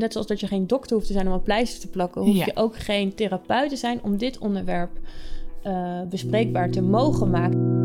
[0.00, 2.36] net zoals dat je geen dokter hoeft te zijn om een pleister te plakken, hoef
[2.36, 2.44] Ja.
[2.44, 4.90] je ook geen therapeut te zijn om dit onderwerp
[5.62, 7.78] eh, bespreekbaar te mogen maken.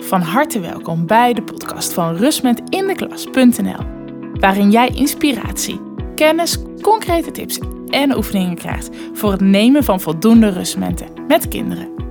[0.00, 3.84] Van harte welkom bij de podcast van rustmetindeklas.nl,
[4.40, 5.80] waarin jij inspiratie,
[6.14, 7.58] kennis, concrete tips
[7.88, 12.01] en oefeningen krijgt voor het nemen van voldoende rustmomenten met kinderen.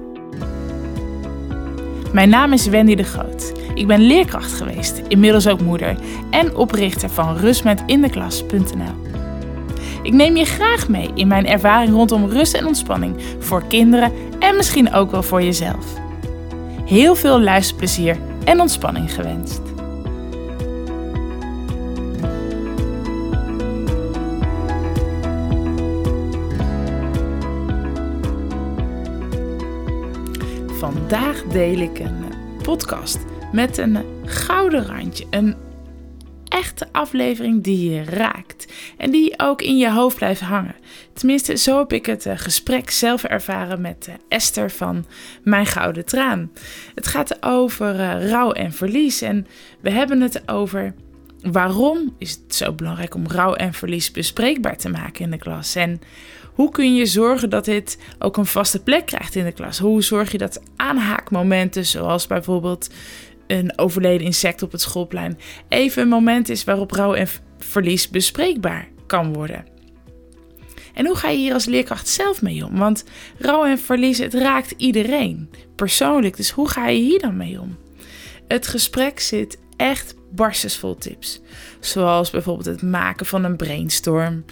[2.14, 3.52] Mijn naam is Wendy de Groot.
[3.74, 5.96] Ik ben leerkracht geweest, inmiddels ook moeder
[6.30, 9.10] en oprichter van rustmetindeklas.nl.
[10.04, 14.56] Ik neem je graag mee in mijn ervaring rondom rust en ontspanning voor kinderen en
[14.56, 15.86] misschien ook wel voor jezelf.
[16.86, 19.71] Heel veel luisterplezier en ontspanning gewenst.
[31.12, 33.20] Vandaag deel ik een eh, podcast
[33.52, 35.26] met een eh, gouden randje.
[35.30, 35.56] Een
[36.48, 40.76] echte aflevering die je raakt en die ook in je hoofd blijft hangen.
[41.14, 45.06] Tenminste, zo heb ik het eh, gesprek zelf ervaren met Esther van
[45.44, 46.52] Mijn Gouden Traan.
[46.96, 47.96] Het gaat over
[48.30, 49.48] rouw en verlies en
[49.82, 50.94] we hebben het over
[51.42, 55.76] waarom is het zo belangrijk om rouw en verlies bespreekbaar te maken in de klas
[55.76, 56.02] en
[56.54, 59.80] hoe kun je zorgen dat dit ook een vaste plek krijgt in de klas?
[59.80, 62.90] Hoe zorg je dat aanhaakmomenten, zoals bijvoorbeeld
[63.48, 67.28] een overleden insect op het schoolplein, even een moment is waarop rouw en
[67.58, 69.66] verlies bespreekbaar kan worden?
[70.94, 72.78] En hoe ga je hier als leerkracht zelf mee om?
[72.78, 73.04] Want
[73.38, 76.38] rouw en verlies, het raakt iedereen persoonlijk.
[76.38, 77.78] Dus hoe ga je hier dan mee om?
[78.48, 81.42] Het gesprek zit echt barstensvol tips.
[81.80, 84.46] Zoals bijvoorbeeld het maken van een brainstorm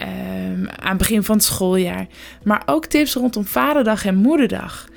[0.00, 2.06] ehm, aan het begin van het schooljaar.
[2.42, 4.88] Maar ook tips rondom Vaderdag en Moederdag.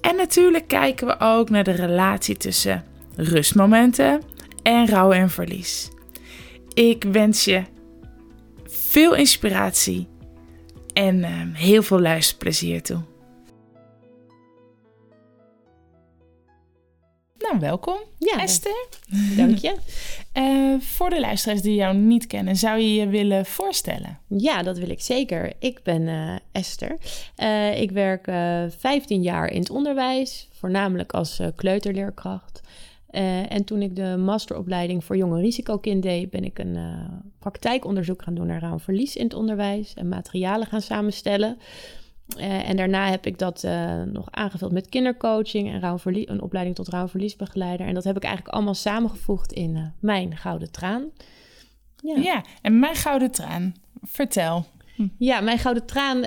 [0.00, 2.84] En natuurlijk kijken we ook naar de relatie tussen
[3.16, 4.22] rustmomenten
[4.62, 5.88] en rouw en verlies.
[6.74, 7.62] Ik wens je
[8.64, 10.08] veel inspiratie
[10.92, 13.00] en ehm, heel veel luisterplezier toe.
[17.48, 18.86] Nou, welkom Ja, Esther.
[19.36, 19.74] dank je.
[20.32, 24.18] Eh, voor de luisteraars die jou niet kennen, zou je je willen voorstellen?
[24.26, 25.52] Ja, dat wil ik zeker.
[25.58, 26.96] Ik ben eh, Esther.
[27.36, 32.60] Eh, ik werk eh 15 jaar in het onderwijs, voornamelijk als kleuterleerkracht.
[33.48, 36.78] En toen ik de masteropleiding voor jonge risicokind deed, ben ik een
[37.38, 41.58] praktijkonderzoek gaan doen naar rouw en verlies in het onderwijs en materialen gaan samenstellen.
[42.26, 46.88] Eh, en daarna heb ik dat eh, nog aangevuld met kindercoaching en een opleiding tot
[46.88, 47.08] rouw-
[47.86, 51.04] en dat heb ik eigenlijk allemaal samengevoegd in eh, mijn gouden traan.
[51.96, 52.16] Ja.
[52.16, 53.74] Ja, en mijn gouden traan.
[54.02, 54.64] Vertel.
[55.18, 56.22] Ja, mijn gouden traan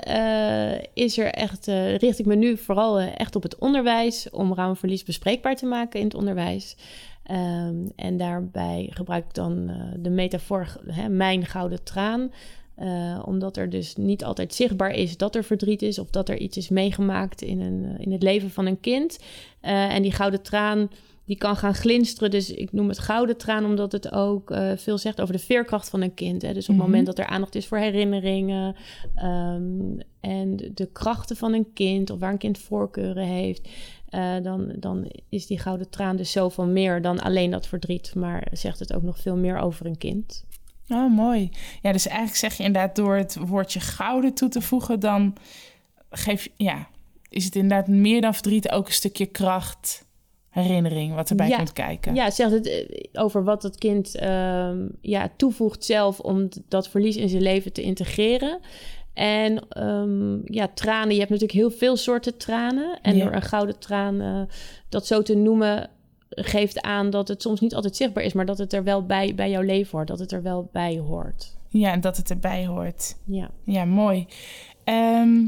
[0.93, 1.65] is er echt,
[1.97, 5.65] richt ik me nu vooral echt op het onderwijs, om rouw en verlies bespreekbaar te
[5.65, 6.77] maken in het onderwijs.
[7.23, 12.31] Ehm, en daarbij gebruik ik dan de metafoor, hè, mijn gouden traan.
[12.79, 16.37] Eh, omdat er dus niet altijd zichtbaar is dat er verdriet is of dat er
[16.37, 19.19] iets is meegemaakt in, een, eh, in het leven van een kind.
[19.61, 20.89] Eh, en die gouden traan,
[21.25, 22.31] die kan gaan glinsteren.
[22.31, 26.01] Dus ik noem het gouden traan, omdat het ook veel zegt over de veerkracht van
[26.01, 26.41] een kind.
[26.41, 26.53] Hè?
[26.53, 26.85] Dus op het Mhm.
[26.85, 28.75] moment dat er aandacht is voor herinneringen
[29.15, 33.69] ehm, en de, krachten van een kind, of waar een kind voorkeuren heeft,
[34.43, 38.15] dan, dan is die gouden traan dus zoveel meer dan alleen dat verdriet.
[38.15, 40.45] Maar zegt het ook nog veel meer over een kind.
[40.89, 41.49] Oh, mooi.
[41.81, 45.33] Ja, dus eigenlijk zeg je inderdaad door het woordje gouden toe te voegen, dan
[46.09, 46.87] geef je, ja,
[47.29, 50.05] is het inderdaad meer dan verdriet ook een stukje kracht,
[50.49, 51.57] herinnering, wat erbij Ja.
[51.57, 52.15] komt kijken.
[52.15, 57.15] Ja, zegt het eh, over wat het kind ehm, ja, toevoegt zelf om dat verlies
[57.15, 58.59] in zijn leven te integreren.
[59.13, 62.99] En ehm, ja, tranen, je hebt natuurlijk heel veel soorten tranen.
[63.01, 63.23] En Ja.
[63.23, 64.41] door een gouden traan eh,
[64.89, 65.89] dat zo te noemen,
[66.29, 69.35] geeft aan dat het soms niet altijd zichtbaar is, maar dat het er wel bij,
[69.35, 70.07] bij jouw leven hoort.
[70.07, 71.57] Dat het er wel bij hoort.
[71.69, 73.15] Ja, en dat het erbij hoort.
[73.25, 73.49] Ja.
[73.63, 74.27] Ja, mooi.
[74.83, 75.45] Ehm,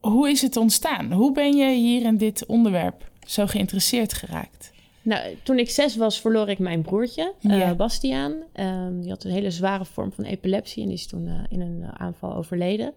[0.00, 1.12] hoe is het ontstaan?
[1.12, 4.72] Hoe ben je hier in dit onderwerp zo geïnteresseerd geraakt?
[5.08, 7.72] Nou, toen ik zes was, verloor ik mijn broertje, eh.
[7.72, 8.34] Bastiaan.
[8.52, 11.60] Ehm, die had een hele zware vorm van epilepsie en die is toen eh, in
[11.60, 12.92] een eh, aanval overleden.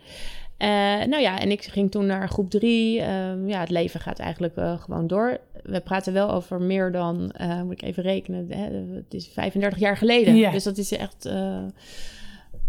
[1.07, 3.01] Nou ja, en ik ging toen naar groep drie.
[3.01, 5.39] Ehm, ja, het leven gaat eigenlijk gewoon door.
[5.63, 7.33] We praten wel over meer dan,
[7.63, 10.51] moet ik even rekenen, hè, het is 35 jaar geleden.
[10.51, 11.29] Dus dat is echt...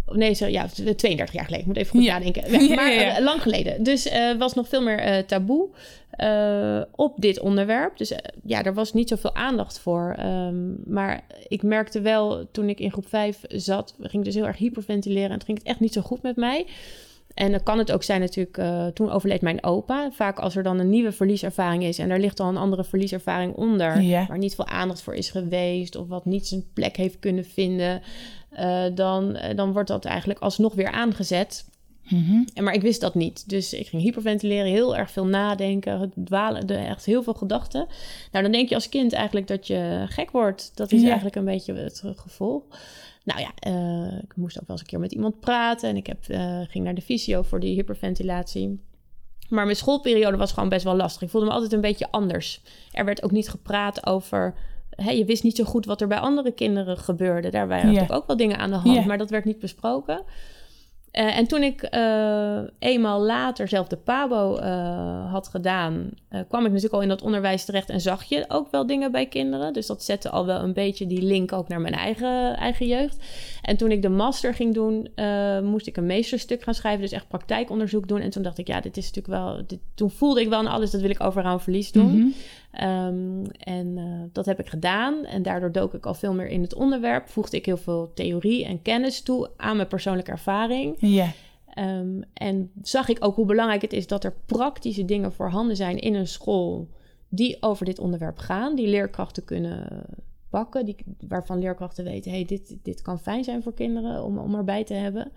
[0.07, 0.67] eh, Nee, zo, ja,
[0.97, 1.61] 32 jaar geleden.
[1.61, 2.13] Ik moet even goed Ja.
[2.19, 2.43] nadenken.
[2.69, 3.83] Ja, maar ja, eh, lang geleden.
[3.83, 5.69] Dus er was nog veel meer eh, taboe
[6.11, 7.97] eh, op dit onderwerp.
[7.97, 10.15] Dus eh, ja, er was niet zoveel aandacht voor.
[10.19, 13.95] Ehm, maar ik merkte wel, toen ik in groep 5 zat...
[14.01, 15.29] ging ik dus heel erg hyperventileren...
[15.29, 16.67] en het ging het echt niet zo goed met mij.
[17.35, 20.11] En dan kan het ook zijn natuurlijk, uh, toen overleed mijn opa.
[20.11, 23.55] Vaak als er dan een nieuwe verlieservaring is en daar ligt al een andere verlieservaring
[23.55, 27.45] onder, waar niet veel aandacht voor is geweest of wat niet zijn plek heeft kunnen
[27.45, 28.03] vinden,
[28.53, 31.71] eh, dan, eh, dan wordt dat eigenlijk alsnog weer aangezet.
[32.55, 33.49] En, maar ik wist dat niet.
[33.49, 37.87] Dus ik ging hyperventileren, heel erg veel nadenken, dwalen, echt heel veel gedachten.
[38.33, 40.73] Nou, dan denk je als kind eigenlijk dat je gek wordt.
[40.75, 41.07] Dat is Ja.
[41.07, 42.63] eigenlijk een beetje het gevolg.
[43.25, 45.89] Nou ja, eh, ik moest ook wel eens een keer met iemand praten.
[45.89, 46.25] En ik heb,
[46.69, 48.81] ging naar de fysio voor die hyperventilatie.
[49.49, 51.23] Maar mijn schoolperiode was gewoon best wel lastig.
[51.23, 52.63] Ik voelde me altijd een beetje anders.
[52.93, 54.55] Er werd ook niet gepraat over...
[54.97, 57.51] Hè, je wist niet zo goed wat er bij andere kinderen gebeurde.
[57.51, 57.93] Daar waren Ja.
[57.93, 59.07] natuurlijk ook wel dingen aan de hand.
[59.07, 60.23] Maar dat werd niet besproken.
[61.11, 66.67] Eh, en toen ik eh, eenmaal later zelf de PABO eh, had gedaan, kwam ik
[66.67, 69.73] natuurlijk al in dat onderwijs terecht en zag je ook wel dingen bij kinderen.
[69.73, 73.17] Dus dat zette al wel een beetje die link ook naar mijn eigen, eigen jeugd.
[73.63, 77.13] En toen ik de master ging doen, eh, moest ik een meesterstuk gaan schrijven, dus
[77.13, 78.21] echt praktijkonderzoek doen.
[78.21, 79.67] En toen dacht ik, ja, dit is natuurlijk wel.
[79.67, 82.35] Dit, toen voelde ik wel aan alles, dat wil ik overal verlies doen.
[82.73, 85.25] Ehm, en eh, dat heb ik gedaan.
[85.25, 87.29] En daardoor dook ik al veel meer in het onderwerp.
[87.29, 90.97] Voegde ik heel veel theorie en kennis toe aan mijn persoonlijke ervaring.
[90.99, 91.33] Ja.
[91.67, 95.99] Ehm, en zag ik ook hoe belangrijk het is dat er praktische dingen voorhanden zijn
[95.99, 96.89] in een school
[97.29, 100.05] die over dit onderwerp gaan, die leerkrachten kunnen
[100.53, 100.97] pakken, die,
[101.29, 104.95] waarvan leerkrachten weten, hey, dit, dit kan fijn zijn voor kinderen om, om erbij te
[104.95, 105.33] hebben.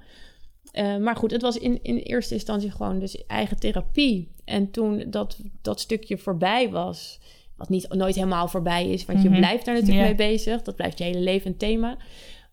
[0.71, 4.31] Eh, maar goed, het was in, in eerste instantie gewoon dus eigen therapie.
[4.45, 7.19] En toen dat, dat stukje voorbij was,
[7.55, 9.31] wat niet nooit helemaal voorbij is, want Mhm.
[9.33, 10.61] je blijft daar natuurlijk mee bezig.
[10.61, 11.97] Dat blijft je hele leven een thema.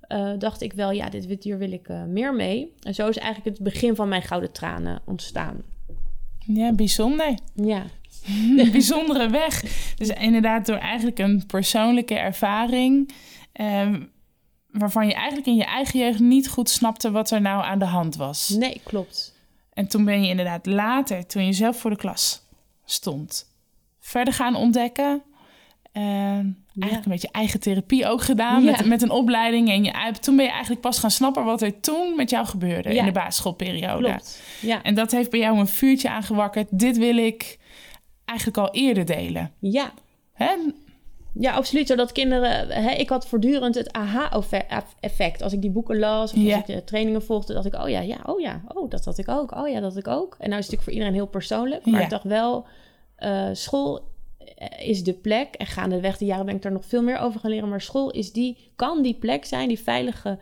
[0.00, 2.73] eh, dacht ik wel, ja, dit, hier wil ik eh, meer mee.
[2.82, 5.62] En zo is eigenlijk het begin van mijn gouden tranen ontstaan.
[6.38, 7.38] ja, bijzonder.
[7.55, 7.85] Ja,
[8.57, 9.61] Een bijzondere weg.
[9.97, 13.13] Dus inderdaad, door eigenlijk een persoonlijke ervaring.
[13.53, 14.01] ehm,
[14.71, 17.85] waarvan je eigenlijk in je eigen jeugd niet goed snapte wat er nou aan de
[17.85, 18.49] hand was.
[18.49, 19.35] nee, klopt.
[19.73, 22.43] En toen ben je inderdaad later, toen je zelf voor de klas
[22.85, 23.47] stond,
[24.01, 25.23] verder gaan ontdekken.
[25.93, 26.05] Ehm,
[26.79, 28.71] eigenlijk een beetje eigen therapie ook gedaan Ja.
[28.71, 29.69] met, met een opleiding.
[29.71, 32.93] En je, toen ben je eigenlijk pas gaan snappen wat er toen met jou gebeurde
[32.93, 32.99] Ja.
[33.01, 34.09] in de basisschoolperiode.
[34.09, 34.43] Klopt.
[34.61, 36.67] Ja, En dat heeft bij jou een vuurtje aangewakkerd.
[36.71, 37.59] Dit wil ik
[38.25, 39.53] eigenlijk al eerder delen.
[39.59, 39.93] ja.
[40.33, 40.55] Hè?
[41.35, 41.87] Ja, absoluut.
[41.87, 42.69] Zodat kinderen...
[42.69, 45.43] Hè, ik had voortdurend het aha-effect.
[45.43, 47.53] Als ik die boeken las of als ik de trainingen volgde...
[47.55, 48.63] dacht ik, oh ja, ja, oh ja.
[48.75, 49.57] Oh, dat had ik ook.
[49.57, 50.37] Oh ja, dat had ik ook.
[50.39, 51.85] En nou is het natuurlijk voor iedereen heel persoonlijk.
[51.87, 52.05] Maar Ja.
[52.05, 52.67] ik dacht wel...
[53.17, 54.01] eh, school
[54.57, 55.55] eh, is de plek.
[55.55, 57.69] En gaandeweg de jaren ben ik daar nog veel meer over gaan leren.
[57.69, 60.39] Maar school is die, kan die plek zijn, die veilige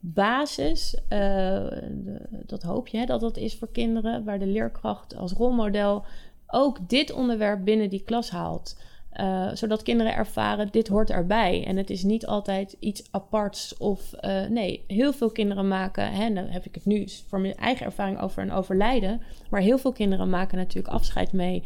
[0.00, 0.94] basis.
[1.08, 4.24] eh, de- dat hoop je hè, dat dat is voor kinderen.
[4.24, 6.04] Waar de leerkracht als rolmodel
[6.46, 8.76] ook dit onderwerp binnen die klas haalt.
[9.16, 11.64] Eh, zodat kinderen ervaren, dit hoort erbij.
[11.66, 14.12] En het is niet altijd iets aparts of...
[14.12, 16.12] eh, nee, heel veel kinderen maken...
[16.12, 19.22] Hè, dan heb ik het nu voor mijn eigen ervaring over een overlijden.
[19.50, 21.62] Maar heel veel kinderen maken natuurlijk afscheid mee.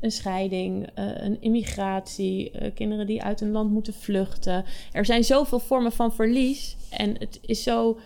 [0.00, 4.64] Een scheiding, eh, een immigratie, kinderen die uit een land moeten vluchten.
[4.92, 6.76] Er zijn zoveel vormen van verlies.
[6.90, 7.98] En het is zo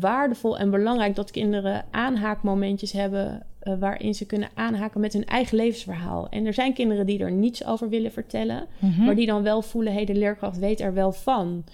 [0.00, 5.56] waardevol en belangrijk dat kinderen aanhaakmomentjes hebben eh, waarin ze kunnen aanhaken met hun eigen
[5.56, 6.28] levensverhaal.
[6.28, 9.04] En er zijn kinderen die er niets over willen vertellen, Mhm.
[9.04, 11.64] maar die dan wel voelen: hey, de leerkracht weet er wel van.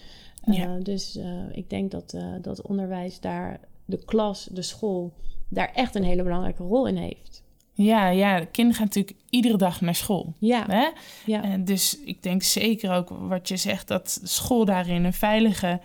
[0.44, 0.78] Eh, Ja.
[0.78, 5.12] Dus eh, ik denk dat, dat onderwijs daar, de klas, de school,
[5.48, 7.44] daar echt een hele belangrijke rol in heeft.
[7.72, 10.32] Ja, ja, de kinderen gaan natuurlijk iedere dag naar school.
[10.38, 10.86] Ja, Hè?
[11.26, 11.56] ja.
[11.56, 15.80] Dus ik denk zeker ook wat je zegt, dat school daarin een veilige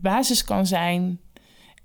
[0.00, 1.20] basis kan zijn.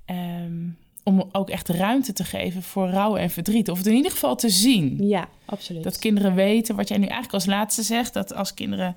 [0.06, 0.68] ehm,
[1.10, 3.70] om ook echt ruimte te geven voor rouw en verdriet.
[3.70, 5.08] Of het in ieder geval te zien.
[5.08, 5.84] ja, absoluut.
[5.84, 8.96] Dat kinderen weten, wat jij nu eigenlijk als laatste zegt, dat als kinderen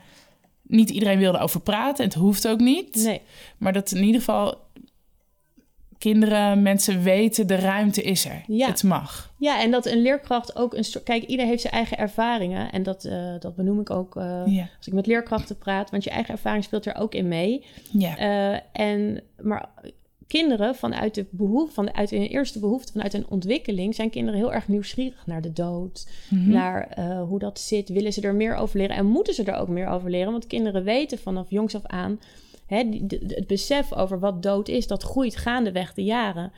[0.62, 3.20] niet iedereen wilde over praten, en het hoeft ook niet, Nee,
[3.58, 4.54] maar dat in ieder geval
[5.98, 8.42] kinderen, mensen weten, de ruimte is er.
[8.46, 8.66] Ja.
[8.66, 9.32] Het mag.
[9.38, 11.04] Ja, en dat een leerkracht ook een soort.
[11.04, 12.72] Kijk, ieder heeft zijn eigen ervaringen.
[12.72, 14.68] En dat, eh, dat benoem ik ook eh, Ja.
[14.76, 15.90] als ik met leerkrachten praat.
[15.90, 17.64] Want je eigen ervaring speelt er ook in mee.
[17.92, 18.16] Ja.
[18.16, 19.68] Eh, en, maar
[20.32, 24.68] kinderen vanuit de behoefte, vanuit hun eerste behoefte, vanuit hun ontwikkeling, zijn kinderen heel erg
[24.68, 26.08] nieuwsgierig naar de dood.
[26.30, 26.50] Mhm.
[26.50, 27.88] Naar eh, hoe dat zit.
[27.88, 28.96] Willen ze er meer over leren?
[28.96, 30.32] En moeten ze er ook meer over leren?
[30.32, 32.20] Want kinderen weten vanaf jongs af aan.
[32.66, 32.76] Hè,
[33.26, 36.52] het besef over wat dood is, dat groeit gaandeweg de jaren.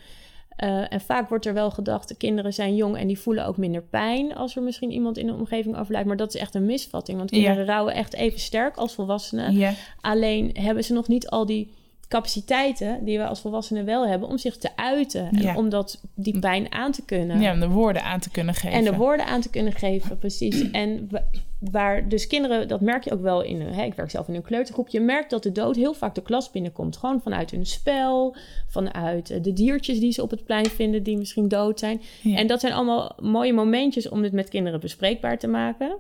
[0.57, 3.57] Eh, en vaak wordt er wel gedacht, de kinderen zijn jong en die voelen ook
[3.57, 6.09] minder pijn als er misschien iemand in de omgeving overlijdt.
[6.09, 9.75] Maar dat is echt een misvatting, want kinderen rouwen echt even sterk als volwassenen.
[10.01, 11.71] Alleen hebben ze nog niet al die
[12.09, 15.29] capaciteiten die we als volwassenen wel hebben om zich te uiten.
[15.31, 15.57] En Ja.
[15.57, 17.41] om dat, die pijn aan te kunnen.
[17.41, 18.79] Ja, om de woorden aan te kunnen geven.
[18.79, 20.71] En de woorden aan te kunnen geven, precies.
[20.71, 21.25] En wa-
[21.59, 24.43] waar dus kinderen, dat merk je ook wel in, hè, ik werk zelf in een
[24.43, 26.97] kleutergroep, je merkt dat de dood heel vaak de klas binnenkomt.
[26.97, 31.17] Gewoon vanuit hun spel, vanuit eh, de diertjes die ze op het plein vinden, die
[31.17, 32.01] misschien dood zijn.
[32.23, 32.37] Ja.
[32.37, 35.93] En dat zijn allemaal mooie momentjes om dit met kinderen bespreekbaar te maken.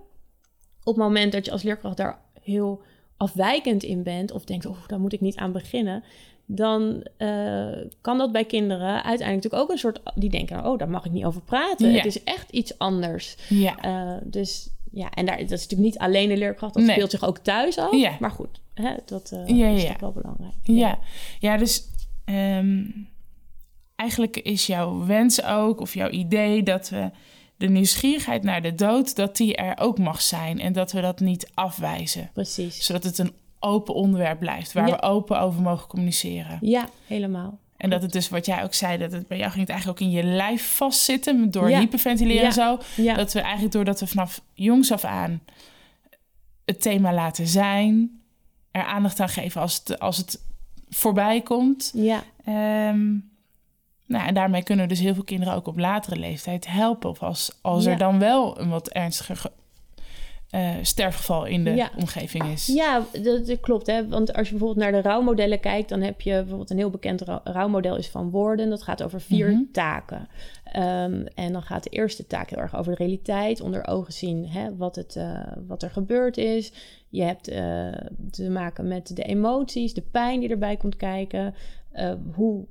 [0.84, 2.80] Op het moment dat je als leerkracht daar heel
[3.16, 6.04] afwijkend in bent, of denkt, oh, daar moet ik niet aan beginnen.
[6.46, 7.66] Dan eh,
[8.00, 10.00] kan dat bij kinderen uiteindelijk natuurlijk ook een soort...
[10.14, 11.90] Die denken, oh, daar mag ik niet over praten.
[11.90, 11.96] Ja.
[11.96, 13.36] Het is echt iets anders.
[13.48, 13.76] ja.
[13.80, 16.74] Eh, dus ja, en daar, dat is natuurlijk niet alleen de leerkracht.
[16.74, 16.92] Dat Nee.
[16.94, 17.94] speelt zich ook thuis af.
[17.94, 18.16] Ja.
[18.20, 20.54] Maar goed, hè, dat Ja, ja, is toch wel belangrijk.
[20.62, 20.98] Ja,
[21.38, 21.82] ja dus
[22.24, 22.82] ehm,
[23.96, 27.10] eigenlijk is jouw wens ook, of jouw idee, dat we
[27.56, 31.20] de nieuwsgierigheid naar de dood, dat die er ook mag zijn en dat we dat
[31.20, 32.30] niet afwijzen.
[32.32, 32.84] Precies.
[32.84, 34.94] Zodat het een open onderwerp blijft, waar Ja.
[34.96, 36.58] we open over mogen communiceren.
[36.60, 37.58] Ja, helemaal.
[37.76, 40.00] En dat het dus, wat jij ook zei, dat het bij jou ging het eigenlijk
[40.00, 41.78] ook in je lijf vastzitten door Ja.
[41.78, 42.46] hyperventileren Ja.
[42.48, 42.78] en zo.
[43.02, 45.40] Ja, Dat we eigenlijk doordat we vanaf jongs af aan
[46.64, 48.20] het thema laten zijn,
[48.70, 50.40] er aandacht aan geven als het, als het
[50.88, 51.90] voorbij komt.
[51.94, 53.06] ja, Ehm,
[54.06, 57.10] nou, en daarmee kunnen we dus heel veel kinderen ook op latere leeftijd helpen.
[57.10, 57.90] Of als, als Ja.
[57.90, 59.50] er dan wel een wat ernstiger ge-
[60.50, 61.90] eh, sterfgeval in de Ja.
[61.96, 62.66] omgeving is.
[62.66, 63.86] ja dat, dat klopt.
[63.86, 64.08] Hè?
[64.08, 65.88] Want als je bijvoorbeeld naar de rouwmodellen kijkt...
[65.88, 68.70] dan heb je bijvoorbeeld een heel bekend rou- rouwmodel is van woorden.
[68.70, 69.62] Dat gaat over vier Mhm.
[69.72, 70.28] taken.
[70.64, 73.60] Ehm, en dan gaat de eerste taak heel erg over de realiteit.
[73.60, 76.72] Onder ogen zien hè, wat, het, eh, wat er gebeurd is.
[77.08, 77.92] Je hebt eh,
[78.30, 81.54] te maken met de emoties, de pijn die erbij komt kijken.
[82.34, 82.64] Hoe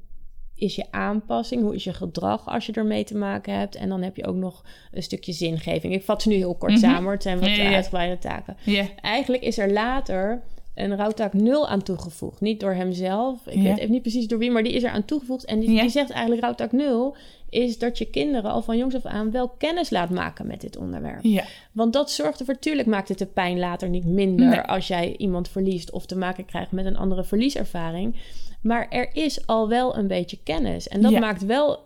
[0.56, 1.62] is je aanpassing?
[1.62, 3.76] Hoe is je gedrag als je ermee te maken hebt?
[3.76, 5.94] En dan heb je ook nog een stukje zingeving.
[5.94, 6.82] Ik vat ze nu heel kort Mhm.
[6.82, 7.12] samen, hoor.
[7.12, 7.76] het zijn wat Ja, ja, ja.
[7.76, 8.58] uitgebreide taken.
[8.64, 8.86] Ja.
[9.02, 10.42] Eigenlijk is er later
[10.76, 12.42] een rouwtaak 0 aan toegevoegd.
[12.42, 13.48] Niet door hemzelf.
[13.48, 13.62] Ik Ja.
[13.64, 15.46] weet even niet precies door wie, maar die is er aan toegevoegd.
[15.46, 15.82] En die, Ja.
[15.82, 17.16] die zegt eigenlijk rouwtaak 0
[17.50, 20.78] is dat je kinderen al van jongs af aan wel kennis laat maken met dit
[20.78, 21.24] onderwerp.
[21.24, 21.44] Ja.
[21.72, 24.60] Want dat zorgt ervoor, tuurlijk maakt het de pijn later niet minder Nee.
[24.60, 28.16] als jij iemand verliest of te maken krijgt met een andere verlieservaring.
[28.62, 30.88] Maar er is al wel een beetje kennis.
[30.88, 31.80] En dat maakt wel,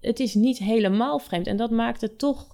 [0.00, 1.46] het is niet helemaal vreemd.
[1.46, 2.46] En dat maakt het toch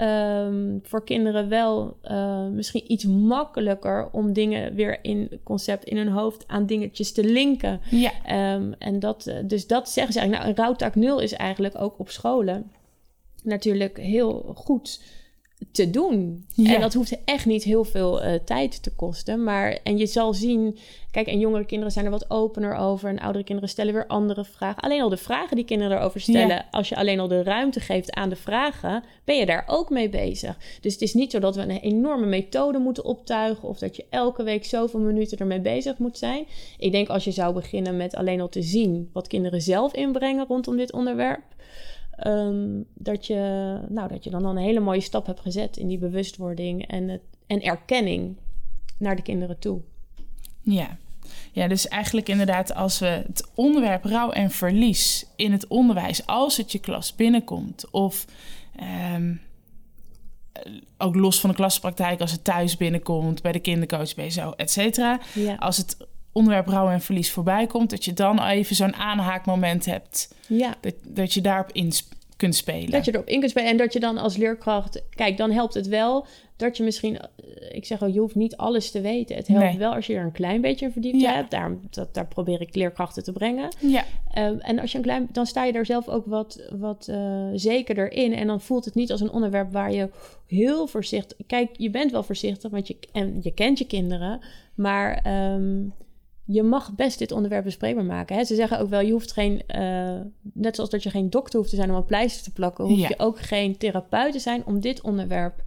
[0.00, 6.08] ehm, voor kinderen wel eh, misschien iets makkelijker om dingen weer in concept in hun
[6.08, 7.80] hoofd aan dingetjes te linken.
[7.90, 8.12] Ja.
[8.24, 10.48] Ehm, en dat, eh, dus dat zeggen ze eigenlijk.
[10.48, 12.70] Nou, een rouwtaak 0 is eigenlijk ook op scholen
[13.42, 15.00] natuurlijk heel goed
[15.72, 16.44] te doen.
[16.54, 16.74] Ja.
[16.74, 19.44] En dat hoeft echt niet heel veel eh, tijd te kosten.
[19.44, 20.78] Maar, en je zal zien,
[21.10, 23.08] kijk, en jongere kinderen zijn er wat opener over.
[23.08, 24.82] En oudere kinderen stellen weer andere vragen.
[24.82, 26.66] Alleen al de vragen die kinderen erover stellen, Ja.
[26.70, 30.08] als je alleen al de ruimte geeft aan de vragen, ben je daar ook mee
[30.08, 30.58] bezig.
[30.80, 33.68] Dus het is niet zo dat we een enorme methode moeten optuigen.
[33.68, 36.46] Of dat je elke week zoveel minuten ermee bezig moet zijn.
[36.78, 40.46] Ik denk als je zou beginnen met alleen al te zien wat kinderen zelf inbrengen
[40.46, 41.42] rondom dit onderwerp.
[42.20, 45.88] Ehm, dat, je, nou, dat je dan al een hele mooie stap hebt gezet in
[45.88, 48.36] die bewustwording en, het, en erkenning
[48.98, 49.80] naar de kinderen toe.
[50.62, 50.98] Ja.
[51.52, 56.56] Ja, dus eigenlijk inderdaad als we het onderwerp rouw en verlies in het onderwijs, als
[56.56, 58.24] het je klas binnenkomt, of
[58.76, 59.34] ehm,
[60.52, 64.50] eh, ook los van de klaspraktijk, als het thuis binnenkomt, bij de kindercoach, bij zo,
[64.50, 65.20] et cetera.
[65.34, 65.96] Ja, Als het
[66.32, 70.74] onderwerp rouw en verlies voorbij komt, dat je dan even zo'n aanhaakmoment hebt, ja.
[70.80, 71.92] dat, dat je daarop in
[72.36, 72.90] kunt spelen.
[72.90, 75.02] Dat je erop in kunt spelen en dat je dan als leerkracht...
[75.10, 77.18] Kijk, dan helpt het wel dat je misschien...
[77.18, 77.26] eh,
[77.76, 79.36] Ik zeg al, je hoeft niet alles te weten.
[79.36, 79.78] Het helpt Nee.
[79.78, 81.34] wel als je er een klein beetje in verdiept Ja.
[81.34, 81.50] hebt.
[81.50, 83.68] Daar, dat, daar probeer ik leerkrachten te brengen.
[83.78, 87.06] Ja, Ehm, en als je een klein, dan sta je daar zelf ook wat, wat
[87.10, 88.32] eh, zekerder in.
[88.34, 90.08] En dan voelt het niet als een onderwerp waar je
[90.46, 91.36] heel voorzichtig.
[91.46, 94.40] Kijk, je bent wel voorzichtig, want je, en je kent je kinderen.
[94.74, 95.78] Maar ehm,
[96.52, 98.36] je mag best dit onderwerp bespreekbaar maken.
[98.36, 98.44] Hè?
[98.44, 99.62] Ze zeggen ook wel, je hoeft geen.
[99.66, 100.20] eh,
[100.52, 102.98] net zoals dat je geen dokter hoeft te zijn om een pleister te plakken, hoef
[102.98, 103.08] Ja.
[103.08, 105.62] je ook geen therapeut te zijn om dit onderwerp.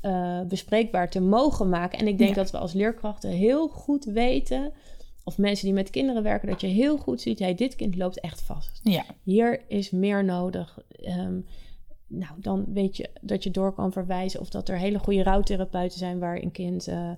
[0.00, 1.98] eh, bespreekbaar te mogen maken.
[1.98, 2.36] En ik denk Ja.
[2.42, 4.72] dat we als leerkrachten heel goed weten
[5.24, 8.20] of mensen die met kinderen werken, dat je heel goed ziet, hey, dit kind loopt
[8.20, 8.80] echt vast.
[8.82, 10.78] ja, Hier is meer nodig.
[11.02, 11.38] Ehm,
[12.06, 15.98] nou, dan weet je dat je door kan verwijzen of dat er hele goede rouwtherapeuten
[15.98, 17.10] zijn waar een kind eh,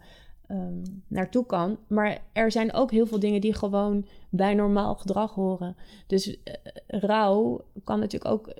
[0.49, 1.78] ehm, naartoe kan.
[1.87, 5.76] Maar er zijn ook heel veel dingen die gewoon bij normaal gedrag horen.
[6.07, 6.55] Dus eh,
[6.87, 8.52] rouw kan natuurlijk ook,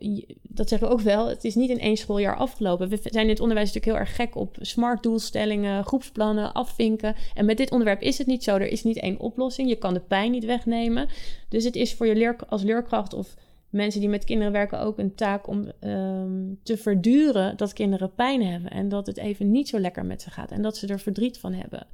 [0.42, 2.88] dat zeggen we ook wel, het is niet in één schooljaar afgelopen.
[2.88, 7.14] We zijn in het onderwijs natuurlijk heel erg gek op smart doelstellingen, groepsplannen, afvinken.
[7.35, 8.54] En met dit onderwerp is het niet zo.
[8.54, 9.68] Er is niet één oplossing.
[9.68, 11.09] Je kan de pijn niet wegnemen.
[11.49, 13.35] Dus het is voor je als leerkracht of
[13.71, 16.31] mensen die met kinderen werken ook een taak om ehm,
[16.63, 20.31] te verduren dat kinderen pijn hebben en dat het even niet zo lekker met ze
[20.31, 21.87] gaat en dat ze er verdriet van hebben.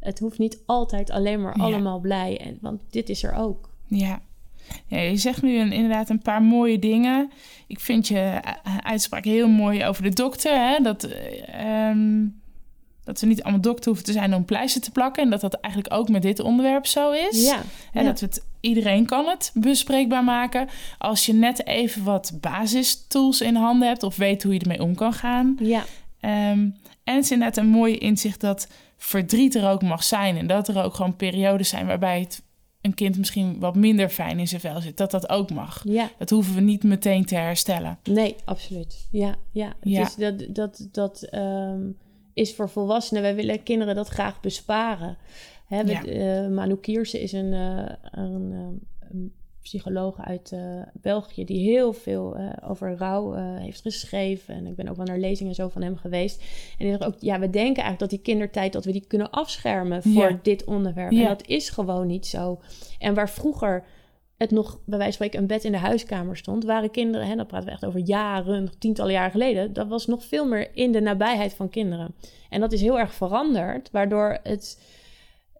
[0.00, 1.62] Het hoeft niet altijd alleen maar Ja.
[1.64, 3.70] allemaal blij, en, want dit is er ook.
[3.86, 4.20] Ja.
[4.86, 7.30] ja je zegt nu een, inderdaad een paar mooie dingen.
[7.66, 8.40] Ik vind je
[8.82, 10.68] uitspraak heel mooi over de dokter.
[10.68, 10.82] Hè?
[10.82, 12.26] Dat, eh, ehm,
[13.04, 15.22] dat we niet allemaal dokter hoeven te zijn om pleister te plakken.
[15.22, 17.44] En dat dat eigenlijk ook met dit onderwerp zo is.
[17.44, 18.02] Ja, ja.
[18.02, 20.68] Dat we het, iedereen kan het bespreekbaar maken.
[20.98, 24.02] Als je net even wat basistools in handen hebt...
[24.02, 25.56] of weet hoe je ermee om kan gaan.
[25.60, 25.84] ja,
[26.20, 26.68] Ehm,
[27.04, 30.36] en het is inderdaad een mooie inzicht dat verdriet er ook mag zijn.
[30.36, 32.42] En dat er ook gewoon periodes zijn waarbij het
[32.80, 34.96] een kind misschien wat minder fijn in zijn vel zit.
[34.96, 35.82] Dat dat ook mag.
[35.84, 36.10] ja.
[36.18, 37.98] Dat hoeven we niet meteen te herstellen.
[38.04, 39.08] Nee, absoluut.
[39.10, 39.74] Ja, ja.
[39.80, 41.80] Is dat dat, dat ehm,
[42.34, 43.22] is voor volwassenen.
[43.22, 45.16] Wij willen kinderen dat graag besparen.
[45.66, 46.04] Hè, Ja.
[46.04, 48.52] eh, Manu Kiersen is een, eh, een,
[49.10, 50.56] een psycholoog uit
[50.92, 51.44] België...
[51.44, 52.36] die heel veel
[52.68, 54.54] over rouw heeft geschreven.
[54.54, 56.40] En ik ben ook wel naar lezingen zo van hem geweest.
[56.40, 56.46] En
[56.86, 58.72] die zegt ook, ja, we denken eigenlijk dat die kindertijd...
[58.72, 60.38] dat we die kunnen afschermen voor Ja.
[60.42, 61.10] dit onderwerp.
[61.10, 61.20] Ja.
[61.22, 62.60] En dat is gewoon niet zo.
[62.98, 63.84] En waar vroeger
[64.42, 67.36] het nog, bij wijze van spreken, een bed in de huiskamer stond, waren kinderen, hè,
[67.36, 70.92] dan praten we echt over jaren, tientallen jaren geleden, dat was nog veel meer in
[70.92, 72.14] de nabijheid van kinderen.
[72.50, 74.82] En dat is heel erg veranderd, waardoor het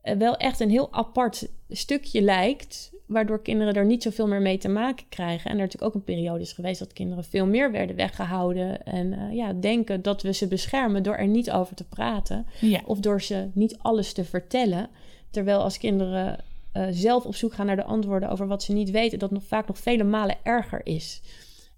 [0.02, 4.58] eh, wel echt een heel apart stukje lijkt, waardoor kinderen er niet zoveel meer mee
[4.58, 5.50] te maken krijgen.
[5.50, 9.12] En er natuurlijk ook een periode is geweest dat kinderen veel meer werden weggehouden en
[9.12, 12.98] eh, ja, denken dat we ze beschermen door er niet over te praten Ja, of
[12.98, 14.88] door ze niet alles te vertellen.
[15.30, 16.38] Terwijl als kinderen
[16.72, 19.42] eh, zelf op zoek gaan naar de antwoorden over wat ze niet weten, dat nog
[19.44, 21.20] vaak nog vele malen erger is.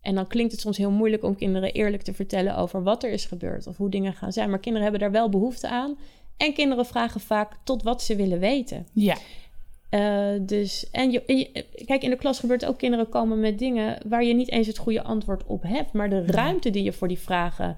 [0.01, 3.11] En dan klinkt het soms heel moeilijk om kinderen eerlijk te vertellen over wat er
[3.11, 4.51] is gebeurd of hoe dingen gaan zijn.
[4.51, 5.99] Maar kinderen hebben daar wel behoefte aan.
[6.37, 8.87] En kinderen vragen vaak tot wat ze willen weten.
[8.93, 9.17] ja,
[9.89, 13.59] Eh, dus, en je, en je- kijk, in de klas gebeurt ook kinderen komen met
[13.59, 15.93] dingen waar je niet eens het goede antwoord op hebt.
[15.93, 17.77] Maar de ruimte die je voor die vragen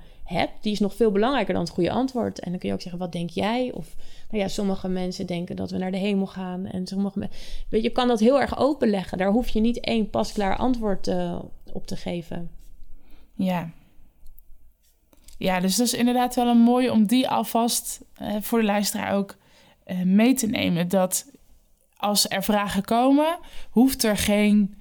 [0.61, 2.41] die is nog veel belangrijker dan het goede antwoord.
[2.41, 3.73] En dan kun je ook zeggen, wat denk jij?
[3.75, 3.95] Of,
[4.31, 6.67] nou ja, sommige mensen denken dat we naar de hemel gaan.
[6.67, 9.19] En sommige mensen, weet je, je kan dat heel erg openleggen.
[9.19, 11.39] Daar hoef je niet één pasklaar antwoord eh,
[11.73, 12.51] op te geven.
[13.35, 13.71] ja.
[15.39, 19.15] Ja, dus dat is inderdaad wel een mooie om die alvast eh, voor de luisteraar
[19.15, 19.37] ook
[19.85, 20.89] eh, mee te nemen.
[20.89, 21.31] Dat
[21.97, 23.39] als er vragen komen,
[23.71, 24.75] hoeft er geen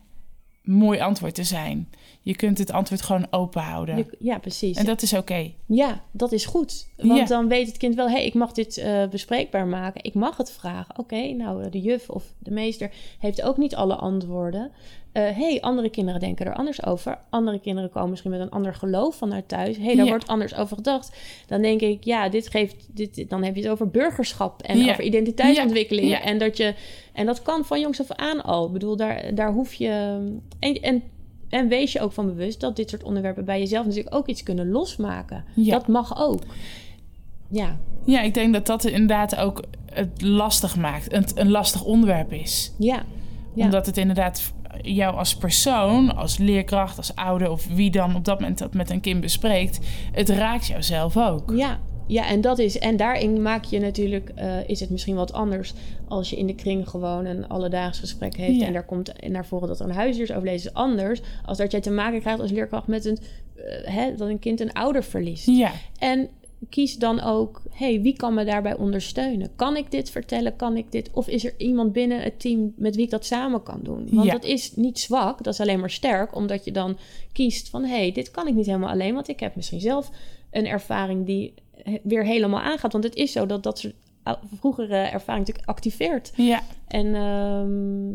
[0.61, 1.89] mooi antwoord te zijn.
[2.25, 3.97] Je kunt het antwoord gewoon open houden.
[3.97, 4.77] Je- ja, precies.
[4.77, 5.51] En dat is oké.
[5.65, 6.87] Ja, dat is goed.
[6.97, 7.25] Want Ja.
[7.25, 10.03] dan weet het kind wel, hé, hey, ik mag dit eh, bespreekbaar maken.
[10.03, 10.99] Ik mag het vragen.
[10.99, 14.71] Oké, nou, de juf of de meester heeft ook niet alle antwoorden.
[15.11, 17.17] Hé, hey, andere kinderen denken er anders over.
[17.29, 19.77] Andere kinderen komen misschien met een ander geloof vanuit thuis.
[19.77, 20.09] Hé, hey, daar Ja.
[20.11, 21.15] wordt anders over gedacht.
[21.47, 24.91] Dan denk ik, ja, dit geeft, dit, dan heb je het over burgerschap en Ja.
[24.91, 26.13] over identiteitsontwikkeling.
[26.13, 26.75] En, dat je,
[27.13, 28.65] en dat kan van jongs af aan al.
[28.65, 29.89] Ik bedoel, daar, daar hoef je...
[30.59, 31.03] En, en,
[31.49, 34.43] en wees je ook van bewust dat dit soort onderwerpen bij jezelf natuurlijk ook iets
[34.43, 35.43] kunnen losmaken.
[35.55, 35.71] Ja.
[35.71, 36.41] Dat mag ook.
[37.49, 41.11] Ja, Ja, ik denk dat dat inderdaad ook het lastig maakt.
[41.11, 42.73] Het een lastig onderwerp is.
[42.77, 43.03] ja,
[43.53, 43.63] ja.
[43.63, 48.39] Omdat het inderdaad jou als persoon, als leerkracht, als ouder of wie dan op dat
[48.39, 49.79] moment dat met een kind bespreekt,
[50.11, 51.53] het raakt jou zelf ook.
[51.55, 51.79] ja.
[52.07, 52.77] Ja, en dat is.
[52.79, 54.31] En daarin maak je natuurlijk.
[54.35, 55.73] eh, is het misschien wat anders.
[56.07, 58.59] als je in de kring gewoon een alledaags gesprek heeft.
[58.59, 58.65] Ja.
[58.65, 60.59] en daar komt naar voren dat er een huisdier is overleden.
[60.59, 61.21] is anders.
[61.45, 63.17] als dat jij te maken krijgt als leerkracht met een.
[63.55, 65.45] eh, hè, dat een kind een ouder verliest.
[65.47, 66.29] Ja, En
[66.69, 69.49] kies dan ook, hey, wie kan me daarbij ondersteunen?
[69.55, 70.55] Kan ik dit vertellen?
[70.55, 71.09] Kan ik dit?
[71.13, 74.07] Of is er iemand binnen het team met wie ik dat samen kan doen?
[74.11, 74.31] Want Ja.
[74.31, 76.97] dat is niet zwak, dat is alleen maar sterk, omdat je dan
[77.31, 80.09] kiest van, hey, dit kan ik niet helemaal alleen, want ik heb misschien zelf
[80.51, 81.53] een ervaring die
[82.03, 82.91] weer helemaal aangaat.
[82.91, 83.95] Want het is zo dat dat soort
[84.59, 86.31] vroegere ervaring natuurlijk activeert.
[86.35, 88.11] ja, En ehm,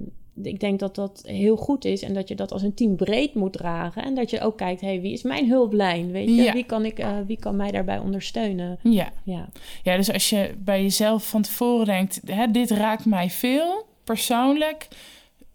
[0.48, 3.34] ik denk dat dat heel goed is en dat je dat als een team breed
[3.34, 4.02] moet dragen.
[4.04, 6.10] En dat je ook kijkt, hey, wie is mijn hulplijn?
[6.10, 6.52] Weet je, Ja.
[6.52, 8.78] wie, kan ik, eh, wie kan mij daarbij ondersteunen?
[8.82, 9.12] ja.
[9.24, 9.48] Ja,
[9.82, 14.88] Ja, dus als je bij jezelf van tevoren denkt, hè, dit raakt mij veel, persoonlijk,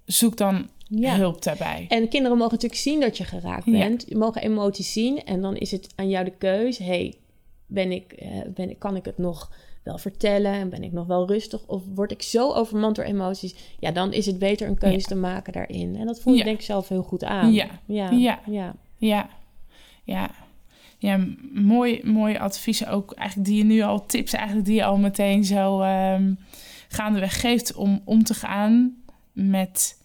[0.06, 1.16] zoek dan ja.
[1.16, 1.86] hulp daarbij.
[1.90, 4.06] En kinderen mogen natuurlijk zien dat je geraakt bent.
[4.08, 6.78] Je mogen emoties zien en dan is het aan jou de keus.
[6.78, 7.14] hey,
[7.68, 9.52] ben ik, eh, ben, ik- kan ik het nog
[9.84, 11.62] wel vertellen en ben ik nog wel rustig?
[11.68, 13.56] Of word ik zo overmand door emoties?
[13.80, 15.04] Ja, dan is het beter een keuze Ja.
[15.08, 15.96] te maken daarin.
[15.96, 16.46] En dat voel je Ja.
[16.46, 17.54] denk ik zelf heel goed aan.
[17.54, 17.68] Ja.
[17.86, 18.40] ja, Ja.
[18.48, 18.76] ja.
[18.98, 19.30] Ja,
[20.04, 20.30] ja.
[20.98, 24.98] Ja, mooi, mooie adviezen ook eigenlijk die je nu al, tips eigenlijk die je al
[24.98, 26.34] meteen zo ehm
[26.90, 28.96] gaandeweg geeft om om te gaan
[29.32, 30.02] met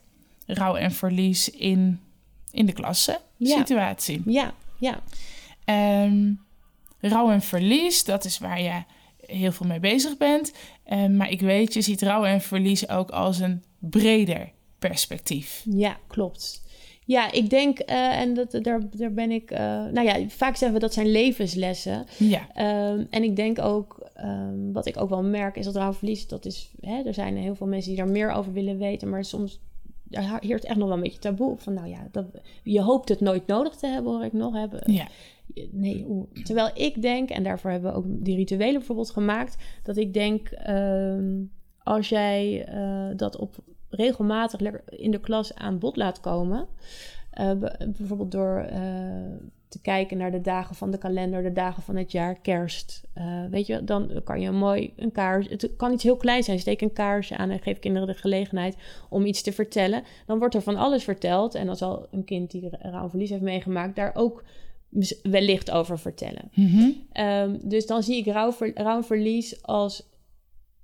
[0.46, 2.00] rouw en verlies in,
[2.52, 4.22] in de klasse situatie.
[4.26, 5.00] ja, ja.
[5.64, 6.32] Ehm,
[7.00, 8.82] rouw en verlies, dat is waar je
[9.26, 10.52] heel veel mee bezig bent.
[10.84, 15.64] Ehm, maar ik weet, je ziet rouw en verlies ook als een breder perspectief.
[15.70, 16.68] Ja, klopt.
[17.04, 19.50] Ja, ik denk, eh, en dat, daar, daar ben ik...
[19.50, 22.06] Uh, nou ja, vaak zeggen we dat zijn levenslessen.
[22.18, 22.40] Ja.
[22.92, 26.26] Um, en ik denk ook, um, wat ik ook wel merk, is dat rouwverlies...
[26.26, 29.08] dat is, hè, er zijn heel veel mensen die daar meer over willen weten...
[29.08, 29.60] maar soms
[30.04, 31.74] daar heert echt nog wel een beetje taboe van...
[31.74, 32.26] nou ja, dat,
[32.62, 34.92] je hoopt het nooit nodig te hebben, hoor ik nog hebben.
[34.92, 35.08] Ja.
[35.70, 36.06] Nee,
[36.44, 39.56] terwijl ik denk, en daarvoor hebben we ook die rituelen bijvoorbeeld gemaakt...
[39.82, 41.50] dat ik denk, um,
[41.82, 43.56] als jij uh, dat op
[43.88, 46.66] regelmatig lekker in de klas aan bod laat komen.
[47.40, 47.52] Uh,
[47.96, 48.78] bijvoorbeeld door uh,
[49.68, 53.08] te kijken naar de dagen van de kalender, de dagen van het jaar, kerst.
[53.18, 55.48] Uh, weet je, dan kan je een mooi een kaars.
[55.48, 56.58] Het kan iets heel kleins zijn.
[56.58, 58.76] Steek een kaarsje aan en geef kinderen de gelegenheid
[59.08, 60.02] om iets te vertellen.
[60.26, 61.54] Dan wordt er van alles verteld.
[61.54, 64.44] En dan zal een kind die rouwverlies heeft meegemaakt, daar ook
[65.22, 66.50] wellicht over vertellen.
[66.54, 67.24] Mm -hmm.
[67.26, 70.08] um, dus dan zie ik rouwver, rouwverlies als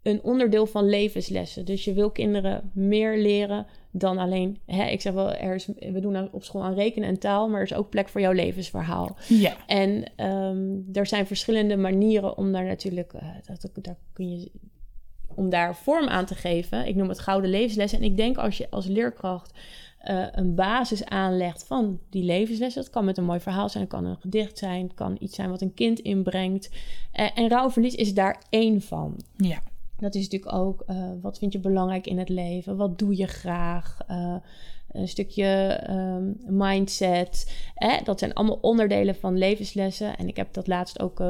[0.02, 1.64] een onderdeel van levenslessen.
[1.64, 4.58] Dus je wil kinderen meer leren dan alleen...
[4.66, 7.48] Hè, ik zeg wel, er is, we doen op school aan rekenen en taal...
[7.48, 9.16] maar er is ook plek voor jouw levensverhaal.
[9.28, 9.56] Ja.
[9.66, 13.12] En um, er zijn verschillende manieren om daar natuurlijk...
[13.12, 13.22] Uh,
[13.60, 14.50] dat, daar kun je,
[15.34, 16.86] om daar vorm aan te geven.
[16.86, 17.98] Ik noem het gouden levenslessen.
[17.98, 19.52] En ik denk als je als leerkracht...
[20.10, 22.82] Uh, een basis aanlegt van die levenslessen.
[22.82, 25.34] Dat kan met een mooi verhaal zijn, het kan een gedicht zijn, het kan iets
[25.34, 26.70] zijn wat een kind inbrengt.
[27.14, 29.20] Uh, en rouwverlies is daar één van.
[29.36, 29.62] Ja.
[29.98, 32.76] Dat is natuurlijk ook, uh, wat vind je belangrijk in het leven?
[32.76, 33.98] Wat doe je graag?
[34.90, 37.56] Een stukje um, mindset.
[37.74, 40.16] Eh, dat zijn allemaal onderdelen van levenslessen.
[40.16, 41.22] En ik heb dat laatst ook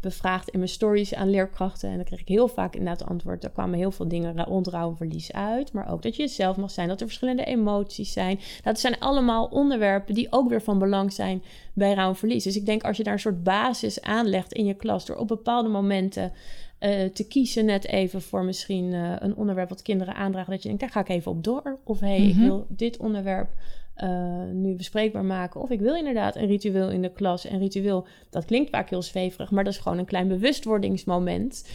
[0.00, 1.88] bevraagd in mijn stories aan leerkrachten.
[1.88, 3.44] En dan kreeg ik heel vaak inderdaad antwoord.
[3.44, 5.72] Er kwamen heel veel dingen rond rouwverlies uit.
[5.72, 6.88] Maar ook dat je jezelf mag zijn.
[6.88, 8.40] Dat er verschillende emoties zijn.
[8.62, 12.44] Dat zijn allemaal onderwerpen die ook weer van belang zijn bij rouwverlies.
[12.44, 15.06] Dus ik denk als je daar een soort basis aanlegt in je klas.
[15.06, 16.32] Door op bepaalde momenten
[16.80, 20.50] uh, te kiezen net even voor misschien uh, een onderwerp wat kinderen aandragen.
[20.50, 21.78] Dat je denkt, daar ga ik even op door.
[21.84, 23.48] Of hé, hey, ik wil dit onderwerp
[23.96, 25.60] uh, nu bespreekbaar maken.
[25.60, 27.44] Of ik wil inderdaad een ritueel in de klas.
[27.44, 31.68] En ritueel, dat klinkt vaak heel zweverig, maar dat is gewoon een klein bewustwordingsmoment.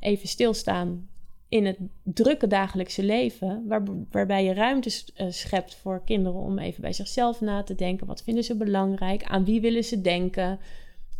[0.00, 1.08] even stilstaan
[1.48, 4.90] in het drukke dagelijkse leven, waar, waarbij je ruimte
[5.28, 8.06] schept voor kinderen om even bij zichzelf na te denken.
[8.06, 9.24] Wat vinden ze belangrijk?
[9.24, 10.58] Aan wie willen ze denken?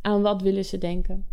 [0.01, 1.25] Aan wat willen ze denken?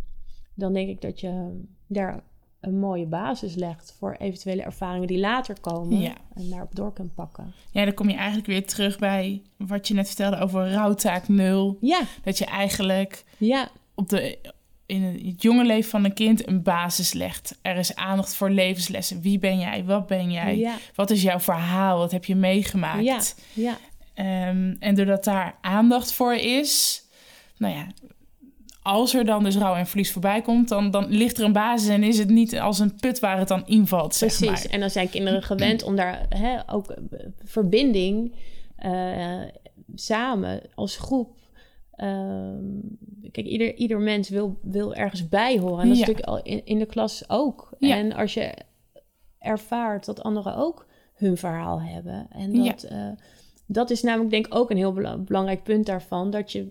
[0.58, 2.24] dan denk ik dat je daar
[2.60, 6.14] een mooie basis legt voor eventuele ervaringen die later komen ja.
[6.36, 7.54] en daarop door kunt pakken.
[7.72, 11.78] Ja, dan kom je eigenlijk weer terug bij wat je net vertelde over rouwtaak nul.
[11.82, 12.02] Ja.
[12.24, 13.70] Dat je eigenlijk ja.
[13.96, 14.38] op de,
[14.86, 17.60] in het jonge leven van een kind een basis legt.
[17.62, 19.22] Er is aandacht voor levenslessen.
[19.22, 19.84] Wie ben jij?
[19.86, 20.58] Wat ben jij?
[20.58, 20.76] Ja.
[20.96, 21.98] Wat is jouw verhaal?
[21.98, 23.04] Wat heb je meegemaakt?
[23.04, 23.22] Ja.
[24.16, 24.50] ja.
[24.50, 27.04] Um, en doordat daar aandacht voor is,
[27.58, 27.88] nou ja,
[28.88, 31.90] als er dan dus rouw en verlies voorbij komt, dan, dan ligt er een basis
[31.90, 34.16] en is het niet als een put waar het dan invalt.
[34.16, 34.74] Zeg Precies, maar.
[34.74, 36.96] en dan zijn kinderen gewend om daar hè, ook
[37.44, 38.36] verbinding
[38.86, 39.42] uh,
[39.96, 41.36] samen als groep.
[41.98, 42.50] Uh,
[43.32, 45.82] kijk, ieder, ieder mens wil, wil ergens bij horen.
[45.82, 47.70] En dat is natuurlijk al in, in de klas ook.
[47.80, 47.96] Ja.
[47.96, 48.54] En als je
[49.40, 52.28] ervaart dat anderen ook hun verhaal hebben.
[52.32, 52.64] En Ja.
[52.72, 53.10] dat, eh,
[53.66, 56.30] dat is namelijk denk ik ook een heel bela- belangrijk punt daarvan.
[56.32, 56.68] Dat je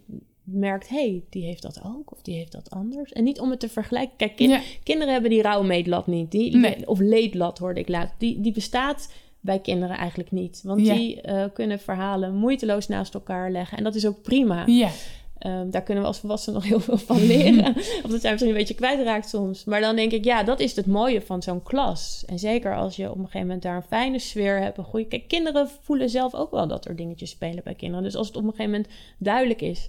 [0.46, 3.12] merkt, hé, hey, die heeft dat ook of die heeft dat anders.
[3.12, 4.16] En niet om het te vergelijken.
[4.16, 4.61] Kijk, kin- Ja.
[4.82, 6.30] kinderen hebben die rauwe meetlat niet.
[6.30, 6.88] Die, Nee.
[6.88, 8.12] Of leedlat hoorde ik laat.
[8.18, 10.61] Die, die bestaat bij kinderen eigenlijk niet.
[10.64, 10.94] Want Ja.
[10.94, 13.78] die eh, kunnen verhalen moeiteloos naast elkaar leggen.
[13.78, 14.62] En dat is ook prima.
[14.66, 14.90] Ja,
[15.38, 17.76] Ehm, daar kunnen we als volwassenen nog heel veel van leren.
[18.04, 19.64] of dat zijn misschien een beetje kwijtraakt soms.
[19.64, 22.22] Maar dan denk ik, ja, dat is het mooie van zo'n klas.
[22.26, 24.78] En zeker als je op een gegeven moment daar een fijne sfeer hebt.
[24.78, 25.06] Een goede...
[25.06, 28.04] Kijk, kinderen voelen zelf ook wel dat er dingetjes spelen bij kinderen.
[28.04, 29.88] Dus als het op een gegeven moment duidelijk is...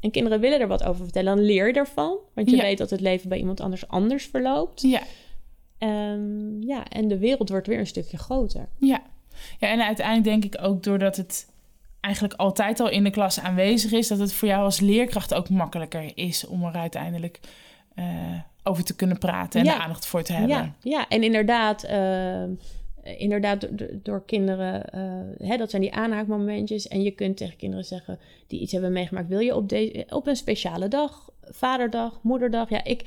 [0.00, 2.16] en kinderen willen er wat over vertellen, dan leer je ervan.
[2.34, 2.62] Want je Ja.
[2.62, 4.82] weet dat het leven bij iemand anders anders verloopt.
[4.82, 5.02] ja,
[5.78, 8.68] Ehm, ja, en de wereld wordt weer een stukje groter.
[8.78, 9.02] ja.
[9.58, 11.46] Ja, en uiteindelijk denk ik ook doordat het
[12.00, 15.48] eigenlijk altijd al in de klas aanwezig is, dat het voor jou als leerkracht ook
[15.50, 17.40] makkelijker is om er uiteindelijk
[17.94, 18.04] eh,
[18.62, 19.74] over te kunnen praten en Ja.
[19.76, 20.48] de aandacht voor te hebben.
[20.56, 22.50] Ja, ja, en inderdaad, ehm,
[23.16, 26.88] inderdaad door, door- kinderen, eh, hè, dat zijn die aanhaakmomentjes.
[26.88, 30.26] En je kunt tegen kinderen zeggen die iets hebben meegemaakt, wil je op, deze, op
[30.26, 32.68] een speciale dag, vaderdag, moederdag.
[32.70, 33.02] Ja, ik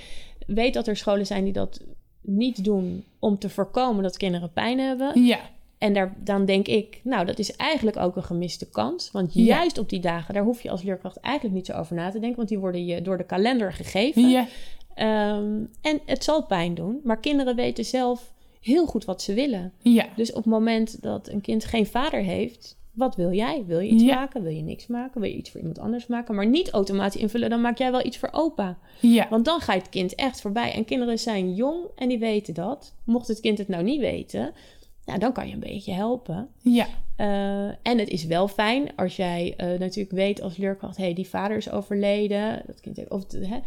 [0.47, 1.81] weet dat er scholen zijn die dat
[2.21, 5.23] niet doen om te voorkomen dat kinderen pijn hebben.
[5.25, 5.39] Ja,
[5.77, 9.11] En daar, dan denk ik, nou, dat is eigenlijk ook een gemiste kans.
[9.11, 9.41] Want Ja.
[9.43, 12.19] juist op die dagen, daar hoef je als leerkracht eigenlijk niet zo over na te
[12.19, 12.37] denken.
[12.37, 14.29] Want die worden je door de kalender gegeven.
[14.29, 14.47] ja,
[14.95, 18.30] Ehm, en het zal pijn doen, maar kinderen weten zelf
[18.61, 19.73] heel goed wat ze willen.
[19.81, 23.63] ja, Dus op het moment dat een kind geen vader heeft, wat wil jij?
[23.67, 24.15] Wil je iets Ja.
[24.15, 24.43] maken?
[24.43, 25.21] Wil je niks maken?
[25.21, 26.35] Wil je iets voor iemand anders maken?
[26.35, 28.77] Maar niet automatisch invullen, dan maak jij wel iets voor opa.
[28.99, 29.27] ja.
[29.29, 30.73] Want dan gaat het kind echt voorbij.
[30.73, 32.93] En kinderen zijn jong en die weten dat.
[33.03, 34.53] Mocht het kind het nou niet weten,
[35.05, 36.47] nou, dan kan je een beetje helpen.
[36.61, 36.87] Ja.
[37.17, 40.97] Uh, en het is wel fijn als jij uh, natuurlijk weet als leerkracht...
[40.97, 42.61] hé, hey, die vader is overleden.
[42.65, 43.59] Dat kind, of, hè,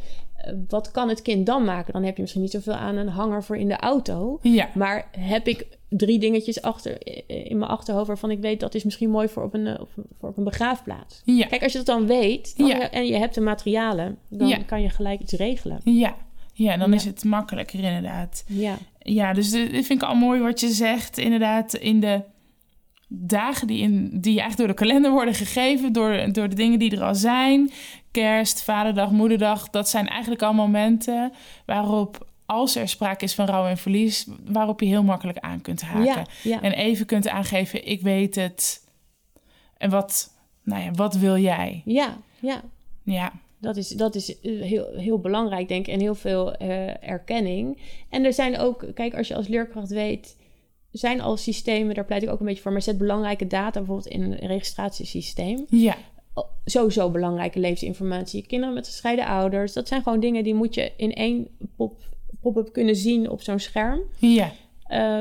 [0.68, 1.92] wat kan het kind dan maken?
[1.92, 4.38] Dan heb je misschien niet zoveel aan een hanger voor in de auto.
[4.42, 4.68] Ja.
[4.74, 7.06] Maar heb ik drie dingetjes achter,
[7.48, 8.06] in mijn achterhoofd...
[8.06, 9.78] waarvan ik weet dat is misschien mooi voor op een,
[10.18, 11.22] voor op een begraafplaats.
[11.24, 11.46] Ja.
[11.46, 12.90] Kijk, als je dat dan weet dan, Ja.
[12.90, 14.18] en je hebt de materialen...
[14.28, 14.58] dan Ja.
[14.66, 15.80] kan je gelijk iets regelen.
[15.84, 16.16] Ja.
[16.52, 18.44] Ja, dan is het makkelijker inderdaad.
[18.46, 21.18] Ja, Ja, dus dit dit vind ik al mooi wat je zegt.
[21.18, 22.20] Inderdaad, in de
[23.08, 26.90] dagen die, in, die eigenlijk door de kalender worden gegeven, door, door de dingen die
[26.96, 27.70] er al zijn.
[28.14, 31.32] Kerst, vaderdag, moederdag, dat zijn eigenlijk al momenten
[31.66, 35.82] waarop, als er sprake is van rouw en verlies, waarop je heel makkelijk aan kunt
[35.82, 36.04] haken.
[36.04, 36.62] ja, ja.
[36.62, 38.88] En even kunt aangeven, ik weet het.
[39.76, 40.30] En wat,
[40.62, 41.82] nou ja, wat wil jij?
[41.84, 42.62] ja, ja.
[43.02, 47.08] Ja, Dat is, dat is eh, heel, heel belangrijk, denk ik, en heel veel eh,
[47.08, 47.78] erkenning.
[48.10, 50.36] En er zijn ook, kijk, als je als leerkracht weet,
[50.90, 54.06] zijn al systemen, daar pleit ik ook een beetje voor, maar zet belangrijke data bijvoorbeeld
[54.06, 55.64] in een registratiesysteem.
[55.68, 55.96] ja,
[56.64, 58.46] Sowieso belangrijke levensinformatie.
[58.46, 62.02] Kinderen met gescheiden ouders, dat zijn gewoon dingen die moet je in één pop-
[62.40, 64.00] pop-up kunnen zien op zo'n scherm.
[64.18, 64.52] ja,
[64.84, 65.20] Eh,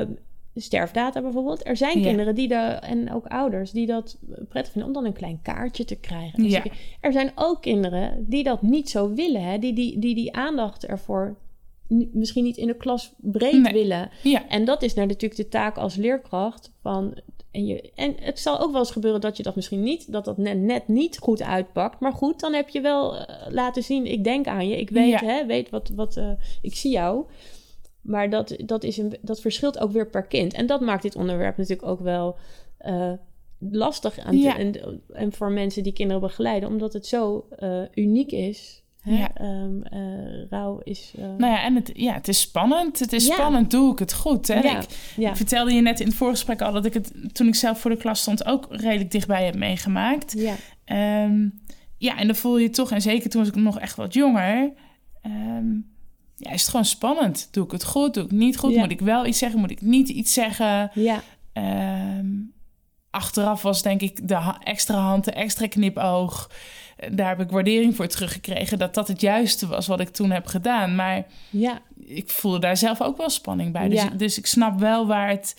[0.54, 1.66] sterfdata bijvoorbeeld.
[1.66, 2.04] Er zijn Ja.
[2.06, 5.84] kinderen die dat, en ook ouders die dat prettig vinden om dan een klein kaartje
[5.84, 6.42] te krijgen.
[6.42, 6.62] Dus Ja.
[7.00, 9.58] Er zijn ook kinderen die dat niet zo willen, hè?
[9.58, 11.36] Die, die, die die aandacht ervoor
[12.12, 13.72] misschien niet in de klas breed Nee.
[13.72, 14.10] willen.
[14.22, 17.18] ja, En dat is nou natuurlijk de taak als leerkracht van.
[17.54, 20.24] En, je, en het zal ook wel eens gebeuren dat je dat misschien niet, dat
[20.24, 22.00] dat net, net niet goed uitpakt.
[22.00, 25.10] Maar goed, dan heb je wel eh, laten zien, ik denk aan je, ik weet,
[25.20, 25.24] Ja.
[25.24, 26.30] hè, weet wat, wat eh,
[26.62, 27.24] ik zie jou.
[28.00, 30.52] Maar dat, dat, is een, dat verschilt ook weer per kind.
[30.52, 32.36] En dat maakt dit onderwerp natuurlijk ook wel
[32.78, 33.12] eh,
[33.58, 37.48] lastig aan te- en, en voor mensen die kinderen begeleiden, omdat het zo
[37.94, 38.82] uniek is.
[39.04, 39.18] Hè?
[39.18, 39.30] Ja.
[39.34, 41.12] Ehm, eh, rouw is.
[41.18, 42.98] eh, Nou ja, en het, ja, het is spannend.
[42.98, 43.32] Het is Ja.
[43.34, 44.46] spannend, doe ik het goed?
[44.48, 44.60] Hè?
[44.60, 44.80] ja,
[45.30, 47.90] Ik, vertelde je net in het voorgesprek al dat ik het toen ik zelf voor
[47.90, 50.32] de klas stond ook redelijk dichtbij heb meegemaakt.
[50.38, 51.48] ja, Ehm,
[51.98, 54.72] ja, en dan voel je toch, en zeker toen was ik nog echt wat jonger,
[55.22, 55.72] ehm,
[56.36, 57.48] ja, is het gewoon spannend.
[57.50, 58.14] Doe ik het goed?
[58.14, 58.76] Doe ik het niet goed?
[58.76, 59.60] Moet ik wel iets zeggen?
[59.60, 60.90] Moet ik niet iets zeggen?
[60.94, 61.22] ja,
[63.10, 66.50] achteraf was denk ik de extra hand, de extra knipoog.
[67.12, 68.78] Daar heb ik waardering voor teruggekregen.
[68.78, 70.94] Dat dat het juiste was wat ik toen heb gedaan.
[70.94, 71.80] Maar ja.
[72.04, 73.88] ik voelde daar zelf ook wel spanning bij.
[73.88, 74.08] Dus, Ja.
[74.08, 75.56] dus ik snap wel waar het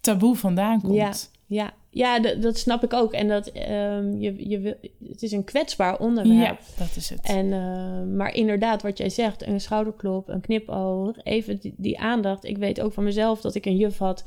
[0.00, 1.30] taboe vandaan komt.
[1.46, 1.72] Ja.
[1.90, 3.12] Ja, dat snap ik ook.
[3.12, 4.74] En dat ehm, je, je wil,
[5.08, 6.58] het is een kwetsbaar onderwerp.
[6.60, 7.20] Ja, dat is het.
[7.22, 12.44] En, eh, maar inderdaad, wat jij zegt, een schouderklop, een knipoog, even die, die aandacht.
[12.44, 14.24] Ik weet ook van mezelf dat ik een juf had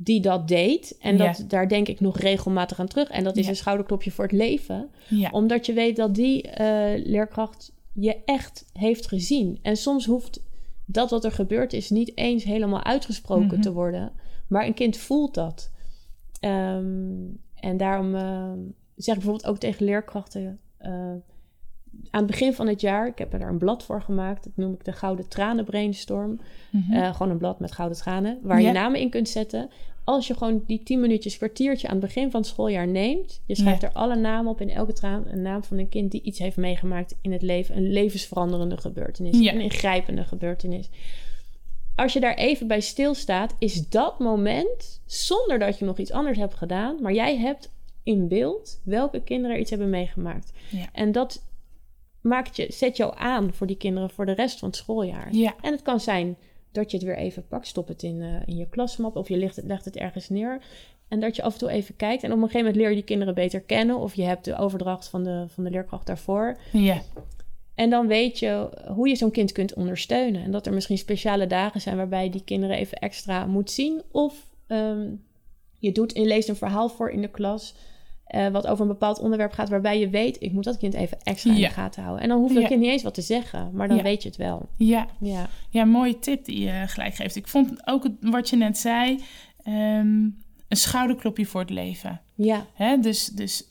[0.00, 0.96] die dat deed.
[1.00, 3.08] En dat, daar denk ik nog regelmatig aan terug.
[3.08, 4.90] En dat is een schouderklopje voor het leven.
[5.30, 9.58] Omdat je weet dat die eh, leerkracht je echt heeft gezien.
[9.62, 10.42] En soms hoeft
[10.84, 13.60] dat wat er gebeurd is niet eens helemaal uitgesproken Mhm.
[13.60, 14.12] te worden.
[14.48, 15.70] Maar een kind voelt dat.
[16.40, 17.16] Ehm,
[17.54, 18.58] en daarom ehm,
[18.96, 20.58] zeg ik bijvoorbeeld ook tegen leerkrachten...
[20.78, 21.12] eh,
[22.10, 24.44] aan het begin van het jaar, ik heb er een blad voor gemaakt.
[24.44, 26.40] Dat noem ik de Gouden Tranen Brainstorm.
[26.70, 26.92] Mhm.
[26.92, 29.70] Eh, gewoon een blad met gouden tranen, waar je namen in kunt zetten.
[30.04, 33.40] Als je gewoon die 10 minuutjes, kwartiertje aan het begin van het schooljaar neemt.
[33.46, 35.24] Je schrijft er alle namen op in elke traan.
[35.26, 37.76] Een naam van een kind die iets heeft meegemaakt in het leven.
[37.76, 39.34] Een levensveranderende gebeurtenis.
[39.34, 40.90] Een ingrijpende gebeurtenis.
[41.94, 46.38] Als je daar even bij stilstaat, is dat moment, zonder dat je nog iets anders
[46.38, 47.70] hebt gedaan, maar jij hebt
[48.02, 50.52] in beeld welke kinderen er iets hebben meegemaakt.
[50.70, 50.86] Ja.
[50.92, 51.42] En dat
[52.20, 55.34] maakt je, zet jou aan voor die kinderen voor de rest van het schooljaar.
[55.34, 55.54] ja.
[55.60, 56.36] En het kan zijn
[56.72, 59.36] dat je het weer even pakt, stop het in, eh, in je klasmap of je
[59.36, 60.60] legt het, legt het ergens neer.
[61.08, 62.22] En dat je af en toe even kijkt.
[62.22, 63.98] En op een gegeven moment leer je die kinderen beter kennen.
[63.98, 66.58] Of je hebt de overdracht van de, van de leerkracht daarvoor.
[66.72, 67.02] ja.
[67.74, 70.42] En dan weet je hoe je zo'n kind kunt ondersteunen.
[70.42, 74.02] En dat er misschien speciale dagen zijn waarbij je die kinderen even extra moet zien.
[74.10, 74.34] Of
[74.66, 75.10] ehm,
[75.78, 77.74] je doet en leest een verhaal voor in de klas.
[78.28, 81.18] Eh, wat over een bepaald onderwerp gaat, waarbij je weet, ik moet dat kind even
[81.22, 81.68] extra in Ja.
[81.68, 82.22] de gaten houden.
[82.22, 82.68] En dan hoeft dat Ja.
[82.68, 84.02] kind niet eens wat te zeggen, maar dan Ja.
[84.02, 84.68] weet je het wel.
[84.76, 85.06] ja.
[85.20, 87.36] Ja, Ja, mooie tip die je gelijk geeft.
[87.36, 89.20] Ik vond ook het- wat je net zei,
[89.62, 90.06] ehm,
[90.68, 92.20] een schouderklopje voor het leven.
[92.34, 92.98] ja, Hè?
[92.98, 93.68] Dus, dus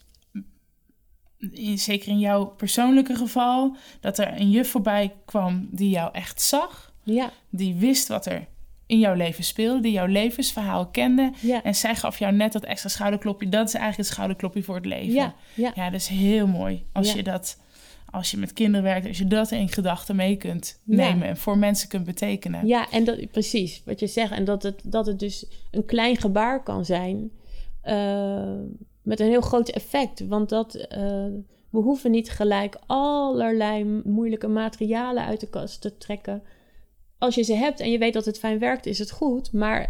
[1.52, 6.42] in- zeker in jouw persoonlijke geval, dat er een juf voorbij kwam die jou echt
[6.42, 8.48] zag, ja, die wist wat er
[8.88, 11.32] in jouw leven speelde, die jouw levensverhaal kende.
[11.42, 11.64] ja.
[11.64, 13.50] En zij gaf jou net dat extra schouderklopje.
[13.50, 15.14] Dat is eigenlijk het schouderklopje voor het leven.
[15.14, 15.72] Ja, ja.
[15.76, 16.86] Ja, dat is heel mooi.
[16.94, 17.16] Als Ja.
[17.16, 17.60] je dat,
[18.10, 21.58] als je met kinderen werkt, als je dat in gedachten mee kunt nemen en voor
[21.58, 22.68] mensen kunt betekenen.
[22.68, 24.32] Ja, en dat, precies wat je zegt.
[24.32, 27.32] En dat het, dat het dus een klein gebaar kan zijn
[27.82, 28.54] eh,
[29.02, 30.28] met een heel groot effect.
[30.28, 31.00] Want dat, eh,
[31.70, 36.42] we hoeven niet gelijk allerlei moeilijke materialen uit de kast te trekken.
[37.18, 39.54] Als je ze hebt en je weet dat het fijn werkt, is het goed.
[39.54, 39.90] Maar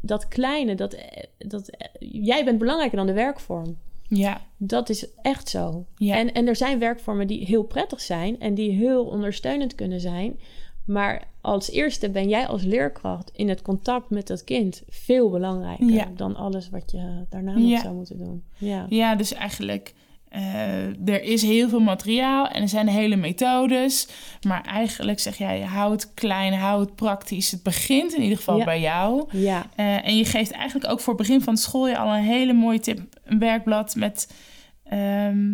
[0.00, 0.96] dat kleine, dat,
[1.38, 3.76] dat, jij bent belangrijker dan de werkvorm.
[4.08, 4.40] Ja.
[4.56, 5.84] Dat is echt zo.
[5.96, 6.16] Ja.
[6.16, 10.38] En, en er zijn werkvormen die heel prettig zijn en die heel ondersteunend kunnen zijn.
[10.84, 15.90] Maar als eerste ben jij als leerkracht in het contact met dat kind veel belangrijker
[15.90, 16.08] Ja.
[16.16, 17.80] dan alles wat je daarna nog Ja.
[17.80, 18.42] zou moeten doen.
[18.58, 18.86] Ja.
[18.88, 19.94] Ja, dus eigenlijk,
[20.28, 24.08] eh, er is heel veel materiaal en er zijn hele methodes.
[24.46, 27.50] Maar eigenlijk zeg jij, hou het klein, hou het praktisch.
[27.50, 28.64] Het begint in ieder geval Ja.
[28.64, 29.24] bij jou.
[29.32, 29.66] Ja.
[29.76, 32.52] Eh, en je geeft eigenlijk ook voor het begin van het schooljaar al een hele
[32.52, 32.98] mooie tip.
[33.24, 34.32] Een werkblad met
[34.84, 35.46] ehm,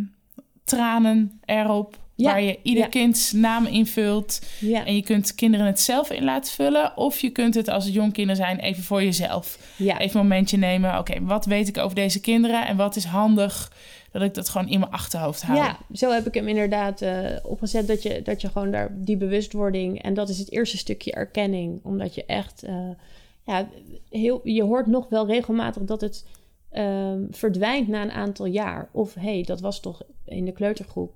[0.64, 2.02] tranen erop.
[2.16, 4.40] Ja, Waar je ieder kinds naam invult.
[4.60, 4.84] Ja.
[4.84, 6.96] En je kunt kinderen het zelf in laten vullen.
[6.96, 9.58] Of je kunt het als het jong kinderen zijn even voor jezelf.
[9.76, 9.98] ja.
[9.98, 10.98] Even een momentje nemen.
[10.98, 12.66] Oké, wat weet ik over deze kinderen?
[12.66, 13.72] En wat is handig
[14.20, 15.58] dat ik dat gewoon in mijn achterhoofd hou?
[15.58, 17.86] Ja, zo heb ik hem inderdaad eh, opgezet.
[17.86, 20.02] Dat je, dat je gewoon daar die bewustwording.
[20.02, 21.80] En dat is het eerste stukje erkenning.
[21.82, 22.62] Omdat je echt.
[22.62, 22.88] eh,
[23.42, 23.68] ja,
[24.10, 26.26] heel, je hoort nog wel regelmatig dat het
[26.70, 28.88] ehm, verdwijnt na een aantal jaar.
[28.92, 31.12] Of hé, hey, dat was toch in de kleutergroep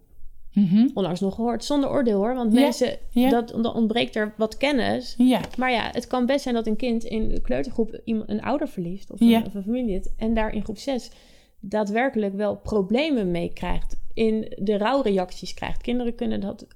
[0.94, 1.64] onlangs nog gehoord.
[1.64, 2.34] Zonder oordeel hoor.
[2.34, 3.28] Want Ja, mensen, ja.
[3.30, 5.14] dat, dan ontbreekt er wat kennis.
[5.18, 8.42] Ja, Maar ja, het kan best zijn dat een kind in de kleutergroep iemand, een
[8.42, 9.10] ouder verliest.
[9.10, 10.10] Of een, of een familielid.
[10.16, 11.10] En daar in groep 6
[11.60, 13.96] daadwerkelijk wel problemen mee krijgt.
[14.14, 15.82] In de rouwreacties krijgt.
[15.82, 16.66] Kinderen kunnen dat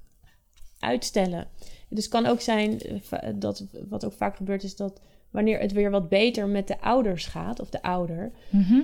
[0.79, 1.47] uitstellen.
[1.89, 5.59] Dus het kan ook zijn eh, va- dat wat ook vaak gebeurt is dat wanneer
[5.59, 8.81] het weer wat beter met de ouders gaat of de ouder, Mhm.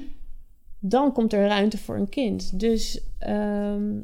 [0.79, 2.59] dan komt er ruimte voor een kind.
[2.59, 3.97] Dus ehm,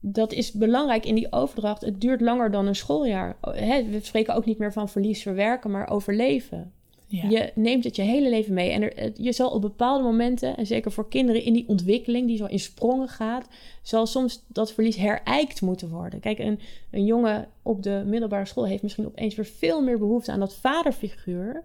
[0.00, 1.80] dat is belangrijk in die overdracht.
[1.80, 3.36] Het duurt langer dan een schooljaar.
[3.40, 6.72] Hè, we spreken ook niet meer van verlies verwerken, maar overleven.
[7.14, 7.28] Ja.
[7.28, 8.70] Je neemt het je hele leven mee.
[8.70, 12.36] En er, je zal op bepaalde momenten, en zeker voor kinderen in die ontwikkeling, die
[12.36, 13.48] zo in sprongen gaat,
[13.82, 16.20] zal soms dat verlies herijkt moeten worden.
[16.20, 20.32] Kijk, een, een jongen op de middelbare school heeft misschien opeens weer veel meer behoefte
[20.32, 21.62] aan dat vaderfiguur.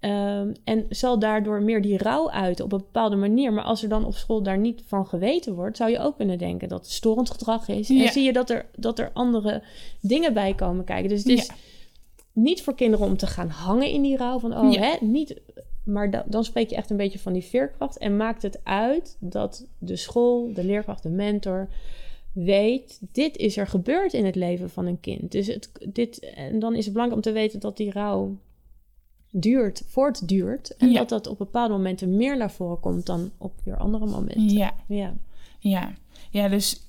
[0.00, 3.52] Ehm, en zal daardoor meer die rouw uiten op een bepaalde manier.
[3.52, 6.38] Maar als er dan op school daar niet van geweten wordt, zou je ook kunnen
[6.38, 7.88] denken dat het storend gedrag is.
[7.88, 8.04] Ja.
[8.04, 9.62] En zie je dat er, dat er andere
[10.00, 11.08] dingen bij komen kijken.
[11.08, 11.54] Dus het is Ja.
[12.36, 14.38] Niet voor kinderen om te gaan hangen in die rouw.
[14.38, 14.80] Van, oh, Ja.
[14.80, 15.40] hè, niet...
[15.84, 17.98] Maar da- dan spreek je echt een beetje van die veerkracht.
[17.98, 21.68] En maakt het uit dat de school, de leerkracht, de mentor
[22.32, 22.98] weet...
[23.12, 25.32] dit is er gebeurd in het leven van een kind.
[25.32, 28.36] Dus het, dit, en dan is het belangrijk om te weten dat die rouw
[29.30, 30.76] duurt, voortduurt.
[30.76, 30.98] En Ja.
[30.98, 34.48] dat dat op bepaalde momenten meer naar voren komt dan op weer andere momenten.
[34.48, 34.74] ja.
[34.88, 35.14] Ja,
[35.58, 35.94] Ja.
[36.30, 36.80] ja, dus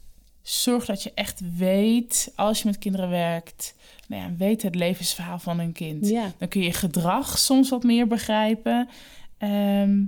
[0.41, 3.75] zorg dat je echt weet, als je met kinderen werkt,
[4.07, 6.07] nou ja, weet het levensverhaal van een kind.
[6.07, 6.31] ja.
[6.37, 8.89] Dan kun je gedrag soms wat meer begrijpen.
[9.37, 10.03] Ehm,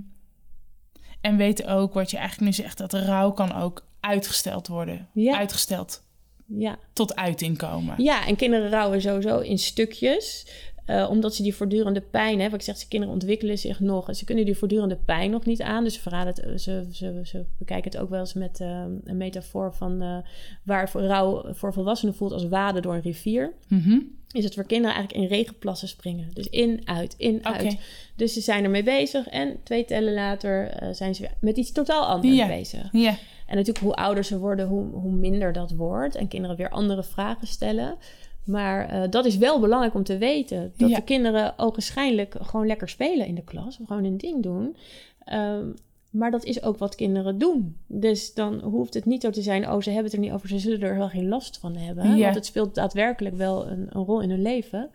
[1.20, 5.08] en weet ook wat je eigenlijk nu zegt, dat rouw kan ook uitgesteld worden.
[5.12, 5.38] Ja.
[5.38, 6.02] Uitgesteld
[6.46, 6.78] ja.
[6.92, 8.02] tot uiting komen.
[8.02, 10.46] Ja, en kinderen rouwen sowieso in stukjes.
[10.84, 12.58] Eh, omdat ze die voortdurende pijn hebben.
[12.58, 14.08] Ik zeg, ze kinderen ontwikkelen zich nog.
[14.08, 15.84] En ze kunnen die voortdurende pijn nog niet aan.
[15.84, 19.16] Dus ze, verraden het, ze, ze, ze bekijken het ook wel eens met eh, een
[19.16, 20.02] metafoor van...
[20.02, 20.16] eh,
[20.62, 23.52] waar voor rouw voor volwassenen voelt als waden door een rivier.
[23.68, 23.98] Mhm.
[24.32, 26.28] Is het voor kinderen eigenlijk in regenplassen springen.
[26.32, 27.76] Dus in, uit, in, uit.
[28.16, 29.26] Dus ze zijn ermee bezig.
[29.26, 32.88] En twee tellen later eh, zijn ze weer met iets totaal anders bezig.
[32.92, 33.16] Ja,
[33.46, 36.14] En natuurlijk, hoe ouder ze worden, hoe, hoe minder dat wordt.
[36.14, 37.96] En kinderen weer andere vragen stellen.
[38.44, 40.72] Maar eh, dat is wel belangrijk om te weten.
[40.76, 40.96] Dat Ja.
[40.96, 43.78] de kinderen ogenschijnlijk gewoon lekker spelen in de klas.
[43.80, 44.76] Of gewoon hun ding doen.
[45.24, 45.66] Ehm,
[46.10, 47.76] maar dat is ook wat kinderen doen.
[47.86, 49.70] Dus dan hoeft het niet zo te zijn...
[49.70, 52.16] oh, ze hebben het er niet over, ze zullen er wel geen last van hebben.
[52.16, 52.22] Ja.
[52.22, 54.90] Want het speelt daadwerkelijk wel een, een rol in hun leven.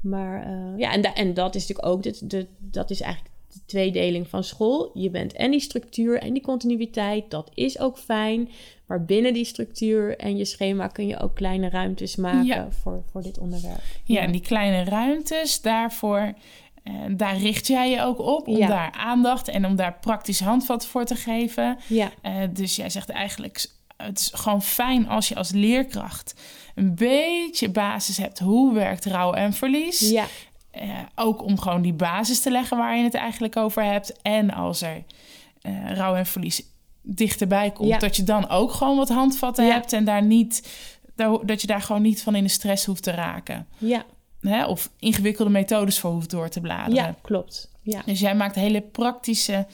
[0.00, 2.02] Maar eh, ja, en, da- en dat is natuurlijk ook...
[2.02, 4.90] De, de, dat is eigenlijk de tweedeling van school.
[4.94, 7.30] Je bent en die structuur en die continuïteit.
[7.30, 8.48] Dat is ook fijn.
[8.90, 10.86] Maar binnen die structuur en je schema...
[10.86, 12.68] kun je ook kleine ruimtes maken Ja.
[12.82, 13.80] voor, voor dit onderwerp.
[14.04, 16.32] ja, en die kleine ruimtes, daarvoor,
[16.82, 18.48] eh, daar richt jij je ook op.
[18.48, 18.66] Om Ja.
[18.66, 21.78] daar aandacht en om daar praktisch handvat voor te geven.
[21.86, 26.34] Ja, Eh, dus jij zegt eigenlijk, het is gewoon fijn als je als leerkracht
[26.74, 28.38] een beetje basis hebt.
[28.38, 30.10] Hoe werkt rouw en verlies?
[30.10, 30.24] ja,
[30.70, 34.22] Eh, ook om gewoon die basis te leggen waar je het eigenlijk over hebt.
[34.22, 35.02] En als er
[35.62, 36.62] eh rouw en verlies
[37.02, 37.98] dichterbij komt, Ja.
[37.98, 39.72] dat je dan ook gewoon wat handvatten Ja.
[39.72, 40.70] hebt en daar niet,
[41.44, 43.66] dat je daar gewoon niet van in de stress hoeft te raken.
[43.78, 44.04] ja,
[44.40, 44.66] Hè?
[44.66, 46.94] Of ingewikkelde methodes voor hoeft door te bladeren.
[46.94, 47.70] ja, klopt.
[47.82, 49.66] Ja, Dus jij maakt hele praktische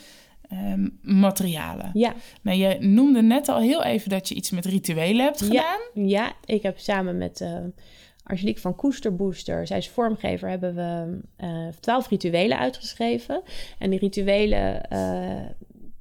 [0.49, 1.91] ehm, materialen.
[1.93, 2.15] ja.
[2.43, 5.79] Nou, je noemde net al heel even dat je iets met rituelen hebt gedaan.
[5.95, 7.57] Ja, ja, ik heb samen met eh
[8.29, 13.43] Angelique van Koesterbooster, zij is vormgever, hebben we eh, twaalf rituelen uitgeschreven.
[13.79, 15.47] En die rituelen eh,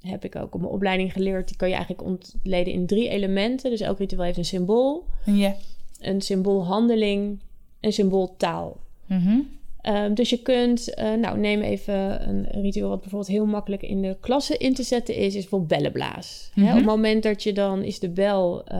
[0.05, 1.47] heb ik ook op mijn opleiding geleerd.
[1.47, 3.69] Die kan je eigenlijk ontleden in drie elementen.
[3.69, 5.55] Dus elk ritueel heeft een symbool, Ja.
[5.99, 7.39] een symboolhandeling,
[7.79, 8.77] een symbooltaal.
[9.05, 9.47] Mm
[10.13, 14.17] dus je kunt, uh, nou neem even een ritueel wat bijvoorbeeld heel makkelijk in de
[14.19, 16.51] klasse in te zetten is, is bijvoorbeeld bellenblaas.
[16.53, 18.79] Hè, op het moment dat je dan is de bel uh,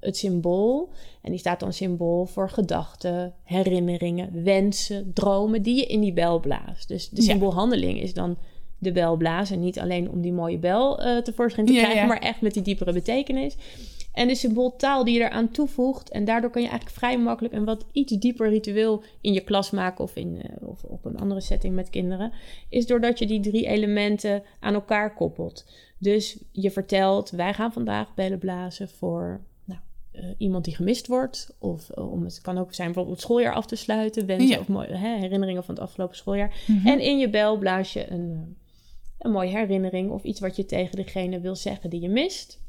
[0.00, 0.88] het symbool
[1.22, 6.40] en die staat dan symbool voor gedachten, herinneringen, wensen, dromen die je in die bel
[6.40, 6.88] blaast.
[6.88, 8.36] Dus de symboolhandeling is dan
[8.80, 9.60] de bel blazen.
[9.60, 12.92] Niet alleen om die mooie bel uh, tevoorschijn te krijgen, maar echt met die diepere
[12.92, 13.56] betekenis.
[14.12, 16.10] En de symbooltaal die je eraan toevoegt.
[16.10, 19.70] En daardoor kan je eigenlijk vrij makkelijk een wat iets dieper ritueel in je klas
[19.70, 22.32] maken of, in, uh, of op een andere setting met kinderen.
[22.68, 25.66] Is doordat je die drie elementen aan elkaar koppelt.
[25.98, 29.80] Dus je vertelt, wij gaan vandaag bellen blazen voor nou,
[30.12, 31.54] uh, iemand die gemist wordt.
[31.58, 34.26] Of om het kan ook zijn bijvoorbeeld het schooljaar af te sluiten.
[34.26, 34.58] Wensen ja.
[34.58, 36.62] of mooie hè, herinneringen van het afgelopen schooljaar.
[36.66, 36.86] Mm -hmm.
[36.86, 38.56] En in je bel blaas je een
[39.20, 42.60] een mooie herinnering of iets wat je tegen degene wil zeggen die je mist.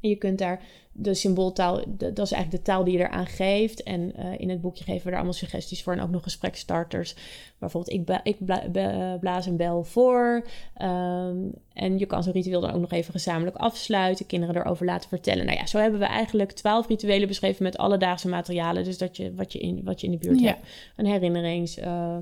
[0.00, 0.62] En je kunt daar
[0.92, 3.82] de symbooltaal, dat is eigenlijk de taal die je eraan geeft.
[3.82, 7.14] En uh, in het boekje geven we daar allemaal suggesties voor en ook nog gesprekstarters.
[7.58, 10.46] Bijvoorbeeld, ik, bla, ik bla, bla, blaas een bel voor.
[10.82, 15.08] Um, en je kan zo'n ritueel dan ook nog even gezamenlijk afsluiten, kinderen erover laten
[15.08, 15.46] vertellen.
[15.46, 18.84] Nou ja, zo hebben we eigenlijk twaalf rituelen beschreven met alledaagse materialen.
[18.84, 20.46] Dus dat je wat je in, wat je in de buurt ja.
[20.46, 20.66] hebt.
[20.96, 21.78] Een herinnerings.
[21.78, 22.16] Uh,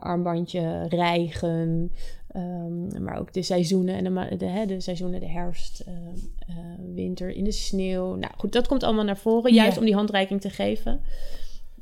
[0.00, 1.92] armbandje, rijgen,
[2.36, 5.94] um, maar ook de seizoenen en de, de, hè, de seizoenen, de herfst, uh,
[6.48, 8.14] uh, winter, in de sneeuw.
[8.14, 11.00] Nou goed, dat komt allemaal naar voren, juist om die handreiking te geven.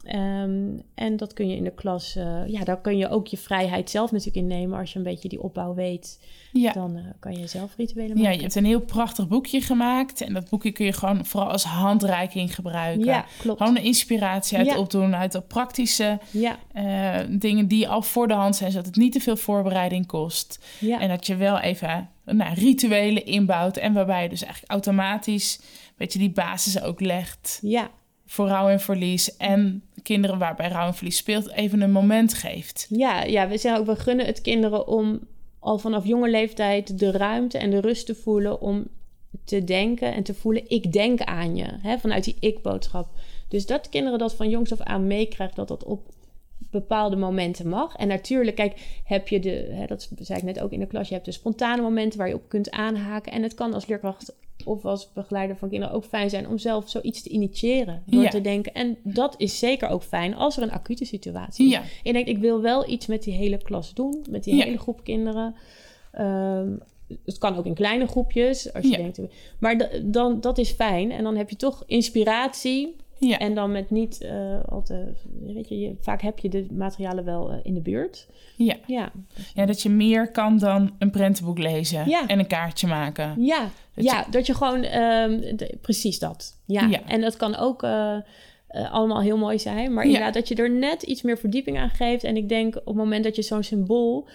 [0.05, 3.37] Um, en dat kun je in de klas, uh, ja, daar kun je ook je
[3.37, 4.79] vrijheid zelf natuurlijk innemen.
[4.79, 6.21] Als je een beetje die opbouw weet,
[6.53, 6.73] ja.
[6.73, 8.23] dan uh, kan je zelf rituelen maken.
[8.23, 10.21] Ja, je hebt een heel prachtig boekje gemaakt.
[10.21, 13.05] En dat boekje kun je gewoon vooral als handreiking gebruiken.
[13.05, 13.59] Ja, klopt.
[13.59, 14.79] Gewoon een inspiratie uit ja.
[14.79, 16.59] opdoen, uit de praktische ja.
[16.75, 18.71] uh, dingen die al voor de hand zijn.
[18.71, 20.65] Zodat het niet te veel voorbereiding kost.
[20.79, 21.01] Ja.
[21.01, 23.77] En dat je wel even nou, rituelen inbouwt.
[23.77, 25.61] En waarbij je dus eigenlijk automatisch,
[25.97, 27.59] weet je, die basis ook legt.
[27.63, 27.91] Ja,
[28.27, 32.87] voor rouw en verlies en kinderen waarbij rouw speelt even een moment geeft.
[32.91, 35.21] Ja, ja we zeggen ook, we gunnen het kinderen om
[35.59, 38.87] al vanaf jonge leeftijd de ruimte en de rust te voelen om
[39.45, 43.09] te denken en te voelen, ik denk aan je, hè, vanuit die ik-boodschap.
[43.49, 46.15] Dus dat kinderen dat van jongs af aan meekrijgen, dat dat op
[46.71, 47.97] bepaalde momenten mag.
[47.97, 51.09] En natuurlijk, kijk, heb je de, hè, dat zei ik net ook in de klas,
[51.09, 53.33] je hebt de spontane momenten waar je op kunt aanhaken.
[53.33, 54.35] En het kan als leerkracht
[54.65, 58.03] of als begeleider van kinderen ook fijn zijn om zelf zoiets te initiëren.
[58.07, 58.29] Door ja.
[58.29, 58.75] te denken.
[58.75, 61.73] En dat is zeker ook fijn als er een acute situatie is.
[61.73, 61.83] Ja.
[62.03, 64.65] Je denkt, ik wil wel iets met die hele klas doen, met die ja.
[64.65, 65.55] hele groep kinderen.
[66.19, 66.81] Um,
[67.25, 69.21] het kan ook in kleine groepjes, als je denkt.
[69.59, 71.11] Maar dan, dat is fijn.
[71.11, 72.97] En dan heb je toch inspiratie.
[73.21, 73.39] Ja.
[73.39, 77.25] En dan met niet uh, al te, weet je, je, vaak heb je de materialen
[77.25, 78.27] wel uh, in de buurt.
[78.57, 78.77] Ja.
[78.87, 79.13] ja.
[79.55, 82.27] Ja, dat je meer kan dan een prentenboek lezen ja.
[82.27, 83.45] en een kaartje maken.
[83.45, 84.31] Ja, dat, ja, je...
[84.31, 86.61] dat je gewoon, um, de, precies dat.
[86.67, 86.87] Ja.
[86.87, 87.03] ja.
[87.07, 88.19] En dat kan ook uh,
[88.69, 89.95] allemaal heel mooi zijn.
[89.95, 92.25] Maar inderdaad, dat je er net iets meer verdieping aan geeft.
[92.25, 94.29] En ik denk op het moment dat je zo'n symbool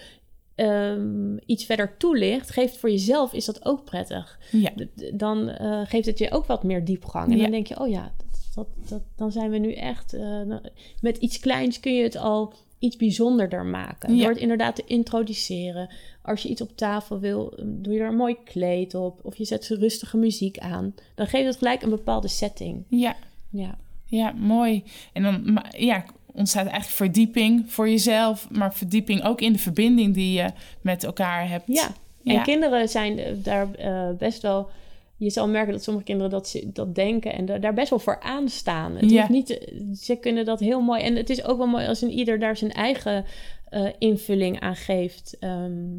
[0.56, 4.38] um, iets verder toelicht, geeft voor jezelf is dat ook prettig.
[4.50, 4.70] Ja.
[5.14, 7.30] Dan uh, geeft het je ook wat meer diepgang.
[7.30, 7.42] En ja.
[7.42, 8.12] dan denk je, oh ja,
[8.56, 10.14] dat, dat, dan zijn we nu echt...
[10.14, 10.56] Uh,
[11.00, 14.14] met iets kleins kun je het al iets bijzonderder maken.
[14.14, 14.20] Ja.
[14.20, 15.88] Door het inderdaad te introduceren.
[16.22, 19.20] Als je iets op tafel wil, doe je er een mooi kleed op.
[19.22, 20.94] Of je zet rustige muziek aan.
[21.14, 22.84] Dan geeft het gelijk een bepaalde setting.
[22.88, 23.16] Ja.
[23.50, 24.84] Ja, ja mooi.
[25.12, 28.50] En dan ja, ontstaat eigenlijk verdieping voor jezelf.
[28.50, 30.50] Maar verdieping ook in de verbinding die je
[30.80, 31.64] met elkaar hebt.
[31.66, 31.86] Ja,
[32.24, 32.42] en ja.
[32.42, 34.68] kinderen zijn daar uh, best wel
[35.16, 38.20] je zal merken dat sommige kinderen dat, ze, dat denken en daar best wel voor
[38.20, 38.96] aanstaan.
[38.96, 39.26] Het ja.
[39.28, 39.68] niet,
[40.00, 41.02] ze kunnen dat heel mooi.
[41.02, 43.24] En het is ook wel mooi als een ieder daar zijn eigen
[43.70, 45.36] uh, invulling aan geeft.
[45.40, 45.96] Um,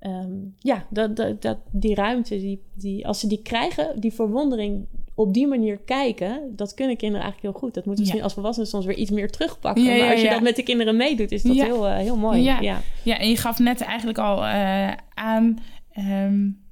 [0.00, 4.86] um, ja, dat, dat, dat, die ruimte, die, die, als ze die krijgen, die verwondering
[5.14, 7.74] op die manier kijken, dat kunnen kinderen eigenlijk heel goed.
[7.74, 8.24] Dat moeten misschien ja.
[8.24, 9.84] als volwassenen soms weer iets meer terugpakken.
[9.84, 12.42] Ja, maar als je dat met de kinderen meedoet, is dat heel, uh, heel mooi.
[12.42, 12.60] Ja.
[12.60, 12.80] Ja.
[13.02, 13.18] Ja.
[13.18, 15.58] en je gaf net eigenlijk al uh, aan
[15.98, 16.62] um,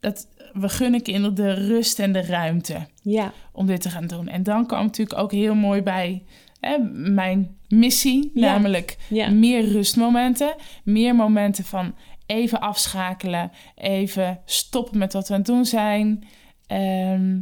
[0.00, 0.28] dat
[0.58, 3.32] we gunnen kinderen de rust en de ruimte ja.
[3.52, 4.28] om dit te gaan doen.
[4.28, 6.22] En dan kwam natuurlijk ook heel mooi bij
[6.60, 6.78] hè,
[7.12, 8.52] mijn missie, Ja.
[8.52, 9.30] namelijk Ja.
[9.30, 10.54] meer rustmomenten,
[10.84, 11.94] meer momenten van
[12.26, 16.24] even afschakelen, even stoppen met wat we aan het doen zijn,
[16.66, 17.38] ehm,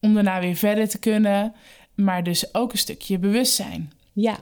[0.00, 1.54] om daarna weer verder te kunnen,
[1.94, 3.92] maar dus ook een stukje bewustzijn.
[4.12, 4.36] Ja,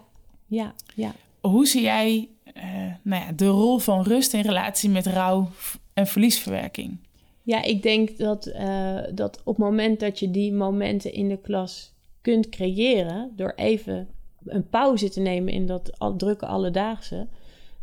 [0.47, 1.12] ja, ja.
[1.41, 2.62] Hoe zie jij uh,
[3.03, 5.51] nou ja, de rol van rust in relatie met rouw
[5.95, 6.99] en verliesverwerking?
[7.45, 11.38] Ja, ik denk dat, uh, dat op het moment dat je die momenten in de
[11.40, 14.09] klas kunt creëren, door even
[14.45, 17.26] een pauze te nemen in dat al, drukke alledaagse,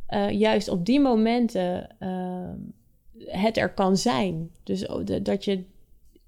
[0.09, 2.49] uh, juist op die momenten uh,
[3.25, 4.49] het er kan zijn.
[4.63, 4.87] Dus
[5.23, 5.63] dat je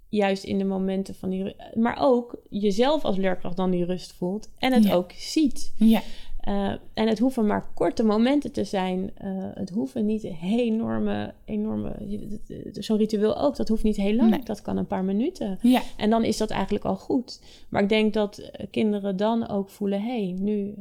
[0.09, 1.55] juist in de momenten van die...
[1.75, 4.93] Maar ook jezelf als leerkracht dan die rust voelt en het Ja.
[4.93, 5.73] ook ziet.
[5.75, 6.01] Ja.
[6.44, 9.12] Eh, en het hoeven maar korte momenten te zijn.
[9.16, 11.96] Eh, het hoeven niet enorme, enorme...
[12.72, 14.30] Zo'n ritueel ook, dat hoeft niet heel lang.
[14.30, 14.44] Nee.
[14.44, 15.60] Dat kan een paar minuten.
[15.62, 15.82] Ja.
[15.98, 17.41] En dan is dat eigenlijk al goed.
[17.70, 20.74] Maar ik denk dat eh, kinderen dan ook voelen: hé, hey, nu,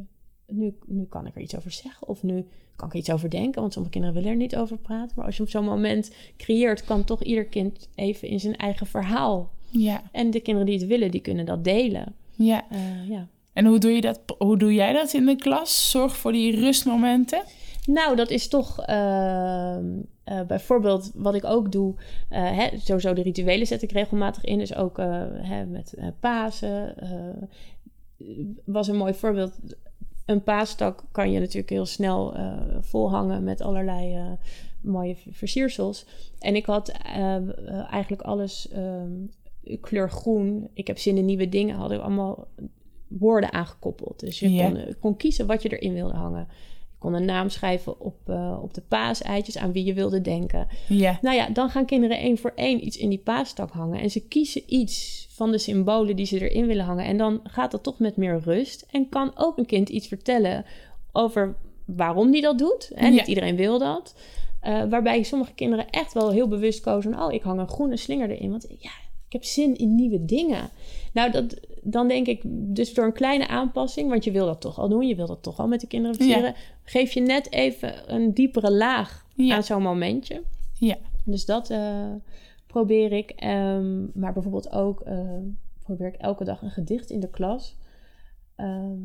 [0.47, 2.09] nu, nu kan ik er iets over zeggen.
[2.09, 2.47] Of nu
[2.77, 3.61] kan ik er iets over denken.
[3.61, 5.13] Want sommige kinderen willen er niet over praten.
[5.17, 8.87] Maar als je op zo'n moment creëert, kan toch ieder kind even in zijn eigen
[8.87, 9.51] verhaal.
[9.71, 10.03] Ja.
[10.13, 12.15] En de kinderen die het willen, die kunnen dat delen.
[12.35, 12.65] Ja.
[13.09, 13.29] Ja.
[13.53, 15.90] En hoe doe, je dat, hoe doe jij dat in de klas?
[15.90, 17.42] Zorg voor die rustmomenten?
[17.86, 19.84] Nou, dat is toch ehm,
[20.24, 21.94] eh, bijvoorbeeld wat ik ook doe.
[22.28, 24.59] eh, hè, sowieso de rituelen zet ik regelmatig in.
[24.59, 26.94] Dus ook eh, hè, met Pasen.
[28.64, 29.53] was een mooi voorbeeld.
[30.26, 32.36] Een paastak kan je natuurlijk heel snel
[32.80, 34.18] volhangen met allerlei
[34.80, 36.07] mooie versiersels.
[36.38, 36.88] En ik had
[37.90, 39.12] eigenlijk alles ehm,
[39.80, 40.68] kleur groen.
[40.74, 41.76] Ik heb zin in nieuwe dingen.
[41.76, 42.46] Hadden we allemaal
[43.19, 44.21] woorden aangekoppeld.
[44.21, 46.47] Dus je kon, eh, kon kiezen wat je erin wilde hangen.
[46.91, 50.67] Je kon een naam schrijven op, eh, op de paaseitjes aan wie je wilde denken.
[50.89, 51.19] Ja.
[51.23, 54.01] Nou ja, dan gaan kinderen één voor één iets in die paastak hangen.
[54.01, 57.05] En ze kiezen iets van de symbolen die ze erin willen hangen.
[57.05, 58.87] En dan gaat dat toch met meer rust.
[58.91, 60.65] En kan ook een kind iets vertellen
[61.13, 62.91] over waarom die dat doet.
[62.95, 64.15] En niet iedereen wil dat.
[64.63, 67.23] Eh, waarbij sommige kinderen echt wel heel bewust kozen...
[67.23, 68.51] oh, ik hang een groene slinger erin.
[68.51, 68.91] Want ja,
[69.33, 70.70] ik heb zin in nieuwe dingen.
[71.12, 74.09] Nou, dat, dan denk ik dus door een kleine aanpassing...
[74.11, 76.16] want je wil dat toch al doen, je wil dat toch al met de kinderen
[76.16, 76.55] versieren...
[76.85, 79.55] geef je net even een diepere laag Ja.
[79.55, 80.43] aan zo'n momentje.
[80.78, 80.97] Ja.
[81.24, 82.11] Dus dat eh,
[82.66, 83.30] probeer ik.
[83.30, 85.18] Ehm, maar bijvoorbeeld ook eh,
[85.83, 87.76] probeer ik elke dag een gedicht in de klas.
[88.57, 88.99] Ehm,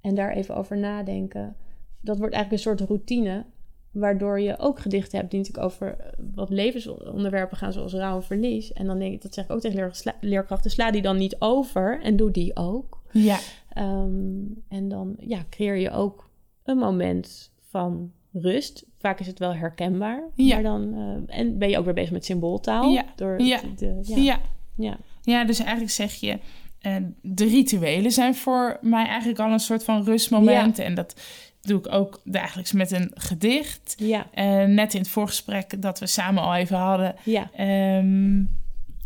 [0.00, 1.56] en daar even over nadenken.
[2.00, 3.44] Dat wordt eigenlijk een soort routine.
[3.92, 8.22] Waardoor je ook gedichten hebt die natuurlijk over eh, wat levensonderwerpen gaan, zoals rouw en
[8.24, 8.72] verlies.
[8.72, 11.16] En dan denk ik, dat zeg ik ook tegen leer- sla- leerkrachten, sla die dan
[11.16, 13.02] niet over en doe die ook.
[13.12, 13.38] Ja.
[13.72, 16.30] Ehm, en dan ja, creëer je ook
[16.64, 18.86] een moment van rust.
[18.98, 20.22] Vaak is het wel herkenbaar.
[20.34, 20.54] Ja.
[20.54, 20.94] Maar dan,
[21.28, 22.90] eh, en ben je ook weer bezig met symbooltaal.
[22.90, 23.04] Ja.
[23.16, 23.60] Door Ja.
[23.76, 24.16] de, ja.
[24.16, 24.40] Ja.
[24.76, 24.96] Ja.
[25.22, 26.38] Ja, dus eigenlijk zeg je,
[26.78, 30.78] eh, de rituelen zijn voor mij eigenlijk al een soort van rustmoment.
[30.78, 31.14] En dat
[31.62, 33.94] doe ik ook dagelijks met een gedicht.
[33.98, 34.26] Ja.
[34.34, 37.50] Eh, net in het voorgesprek dat we samen al even hadden, Ja.
[37.56, 38.42] ehm,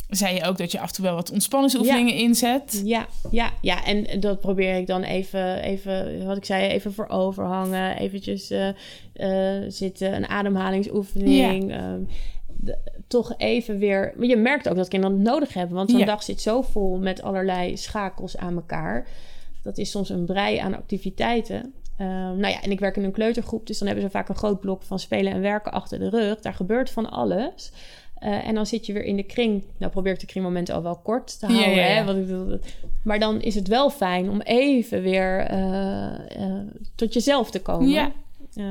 [0.08, 2.82] zei je ook dat je af en toe wel wat ontspanningsoefeningen inzet.
[2.84, 7.08] Ja, ja, ja, en dat probeer ik dan even, even wat ik zei, even voor
[7.08, 7.96] overhangen.
[7.98, 8.68] Eventjes eh,
[9.12, 11.72] eh, zitten, een ademhalingsoefening.
[11.72, 12.00] ehm,
[12.46, 12.78] de-
[13.08, 14.12] toch even weer...
[14.16, 15.76] maar Je merkt ook dat kinderen het nodig hebben.
[15.76, 16.04] Want zo'n Ja.
[16.06, 19.06] dag zit zo vol met allerlei schakels aan elkaar.
[19.62, 21.72] Dat is soms een brei aan activiteiten.
[21.98, 24.36] Ehm, nou ja, en ik werk in een kleutergroep, dus dan hebben ze vaak een
[24.36, 26.40] groot blok van spelen en werken achter de rug.
[26.40, 27.72] Daar gebeurt van alles.
[28.24, 29.64] Eh, en dan zit je weer in de kring.
[29.76, 31.70] Nou, probeer ik de kringmomenten al wel kort te houden.
[31.70, 31.94] ja, ja.
[31.94, 32.04] Hè?
[32.04, 32.60] Want ik
[33.02, 37.88] maar dan is het wel fijn om even weer eh, eh, tot jezelf te komen.
[37.88, 38.12] Ja.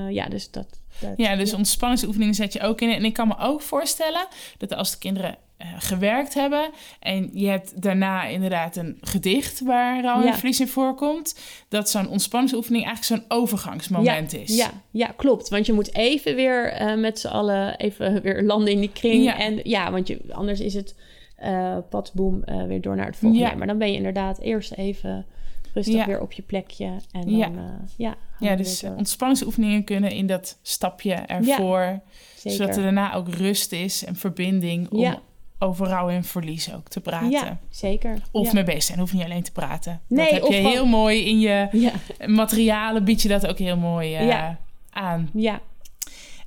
[0.10, 0.80] Ja, dus dat.
[1.00, 2.92] dat Ja, dus ontspanningsoefeningen zet je ook in.
[2.92, 5.36] En ik kan me ook voorstellen dat als de kinderen
[5.78, 10.50] gewerkt hebben en je hebt daarna inderdaad een gedicht waar een Ja.
[10.60, 11.40] in voorkomt,
[11.70, 14.56] dat zo'n ontspanningsoefening eigenlijk zo'n overgangsmoment ja, is.
[14.56, 15.50] Ja, ja, klopt.
[15.50, 19.24] Want je moet even weer eh, met z'n allen even weer landen in die kring.
[19.24, 19.40] Ja.
[19.40, 20.96] En ja, want je, anders is het
[21.36, 23.46] eh padboom eh, weer door naar het volgende.
[23.46, 23.56] Ja.
[23.56, 25.26] Maar dan ben je inderdaad eerst even
[25.74, 26.06] rustig Ja.
[26.06, 26.86] weer op je plekje.
[27.12, 27.48] En dan, Ja.
[27.48, 32.00] ja, ja, Ja, dus ontspanningsoefeningen kunnen in dat stapje ervoor,
[32.36, 32.58] Zeker.
[32.58, 35.22] zodat er daarna ook rust is en verbinding om Ja.
[35.64, 37.30] Over rouw en verlies ook te praten.
[37.30, 38.18] Ja, zeker.
[38.32, 38.54] Of ja.
[38.54, 40.02] mee bezig zijn, hoef niet alleen te praten.
[40.08, 41.92] Nee, dat heb je gewoon- heel mooi in je Ja,
[42.28, 44.60] materialen, bied je dat ook heel mooi eh, Ja.
[44.90, 45.30] aan.
[45.34, 45.60] ja.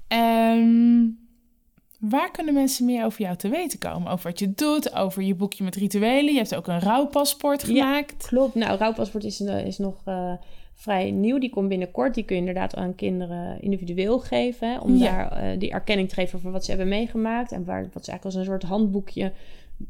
[0.09, 1.05] Ehm,
[2.01, 4.13] waar kunnen mensen meer over jou te weten komen?
[4.13, 6.33] Over wat je doet, over je boekje met rituelen.
[6.33, 7.67] Je hebt ook een rouwpaspoort Ja.
[7.67, 8.27] gemaakt.
[8.27, 8.55] Klopt.
[8.55, 10.33] Nou, rouwpaspoort is, eh, is nog eh,
[10.77, 11.39] vrij nieuw.
[11.39, 12.15] Die komt binnenkort.
[12.15, 14.71] Die kun je inderdaad aan kinderen individueel geven.
[14.73, 15.05] Hè, om Ja.
[15.05, 17.53] daar eh, die erkenning te geven voor wat ze hebben meegemaakt.
[17.53, 19.33] En waar, wat ze eigenlijk als een soort handboekje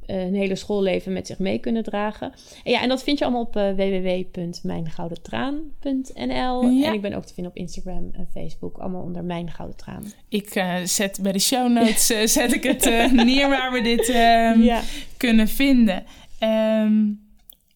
[0.06, 2.32] eh, een hele schoolleven met zich mee kunnen dragen.
[2.64, 6.70] En ja, en dat vind je allemaal op eh www.mijngoudentraan.nl.
[6.70, 6.86] Ja.
[6.86, 8.78] En ik ben ook te vinden op Instagram en Facebook.
[8.78, 10.12] Allemaal onder Mijn Gouden Traan.
[10.28, 12.84] Ik zet bij de show notes zet ik het
[13.24, 14.80] neer waar we dit ehm, ja.
[15.16, 16.04] kunnen vinden.
[16.38, 17.04] Ehm,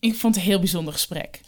[0.00, 1.40] ik vond het een heel bijzonder gesprek.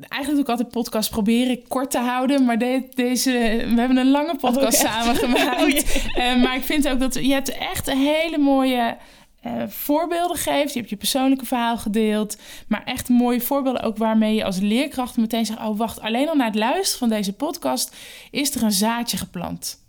[0.00, 3.30] Eigenlijk doe ik altijd podcast proberen kort te houden, maar de- deze,
[3.74, 5.60] we hebben een lange podcast Oh, samen gemaakt.
[5.62, 5.82] Oh, ja.
[6.14, 8.96] Eh, maar ik vind ook dat je hebt echt een hele mooie
[9.42, 10.72] eh, voorbeelden geeft.
[10.72, 12.36] Je hebt je persoonlijke verhaal gedeeld,
[12.68, 16.34] maar echt mooie voorbeelden ook waarmee je als leerkracht meteen zegt: oh wacht, alleen al
[16.36, 17.96] na het luisteren van deze podcast
[18.30, 19.84] is er een zaadje geplant.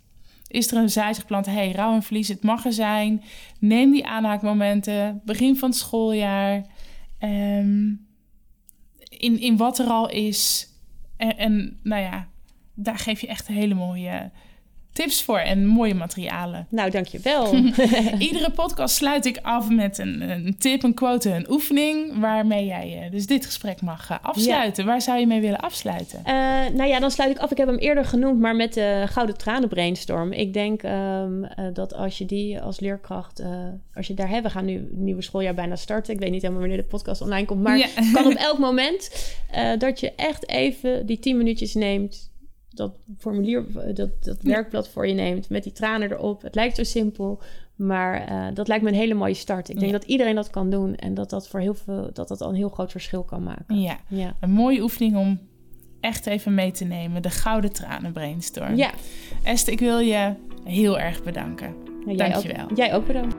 [0.48, 1.46] is er een zaadje geplant.
[1.46, 3.22] hey, rouw en verlies, het mag er zijn.
[3.60, 5.20] Neem die aanhaakmomenten.
[5.24, 6.64] Begin van het schooljaar.
[7.18, 7.86] Ehm,
[9.18, 10.68] in, in wat er al is.
[11.16, 12.28] En, en nou ja,
[12.74, 14.30] daar geef je echt hele mooie
[14.98, 16.66] tips voor en mooie materialen.
[16.70, 17.54] Nou, dankjewel.
[18.28, 22.20] Iedere podcast sluit ik af met een, een, tip, een quote, een oefening...
[22.20, 24.86] waarmee jij uh, dus dit gesprek mag uh, afsluiten.
[24.86, 26.18] Waar zou je mee willen afsluiten?
[26.18, 26.34] Uh,
[26.76, 27.50] nou ja, dan sluit ik af.
[27.50, 30.32] Ik heb hem eerder genoemd, maar met de Gouden Tranen Brainstorm.
[30.32, 33.42] Ik denk um, dat als je die als leerkracht...
[33.94, 36.14] als je daar hebt, we gaan nu nieuwe schooljaar bijna starten.
[36.14, 37.62] Ik weet niet helemaal wanneer de podcast online komt...
[37.62, 37.86] maar ja.
[38.12, 39.34] kan op elk moment
[39.78, 42.27] dat je echt even die tien minuutjes neemt
[42.78, 43.64] dat formulier,
[43.94, 46.42] dat, dat werkblad voor je neemt met die tranen erop.
[46.42, 47.40] Het lijkt zo simpel,
[47.76, 49.68] maar uh, dat lijkt me een hele mooie start.
[49.68, 52.40] Ik denk dat iedereen dat kan doen en dat dat voor heel veel, dat dat
[52.40, 53.80] al een heel groot verschil kan maken.
[53.80, 54.36] Ja, ja.
[54.40, 55.40] een mooie oefening om
[56.00, 57.22] echt even mee te nemen.
[57.22, 58.76] De gouden tranen brainstorm.
[58.76, 58.90] Ja.
[59.42, 61.74] Esther, ik wil je heel erg bedanken.
[62.06, 62.64] Ja, jij Dankjewel.
[62.70, 63.36] Ook, jij ook bedankt.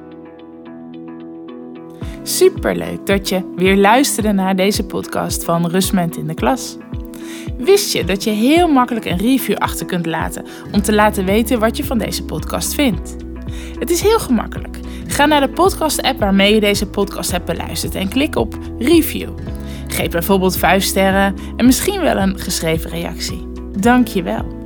[2.24, 6.78] Superleuk dat je weer luisterde naar deze podcast van Rustment in de Klas.
[7.58, 11.60] Wist je dat je heel makkelijk een review achter kunt laten om te laten weten
[11.60, 13.16] wat je van deze podcast vindt?
[13.80, 14.80] Het is heel gemakkelijk.
[15.08, 19.30] Ga naar de podcast-app waarmee je deze podcast hebt beluisterd en klik op review.
[19.88, 23.48] Geef bijvoorbeeld 5 sterren en misschien wel een geschreven reactie.
[23.80, 24.58] Dank je wel.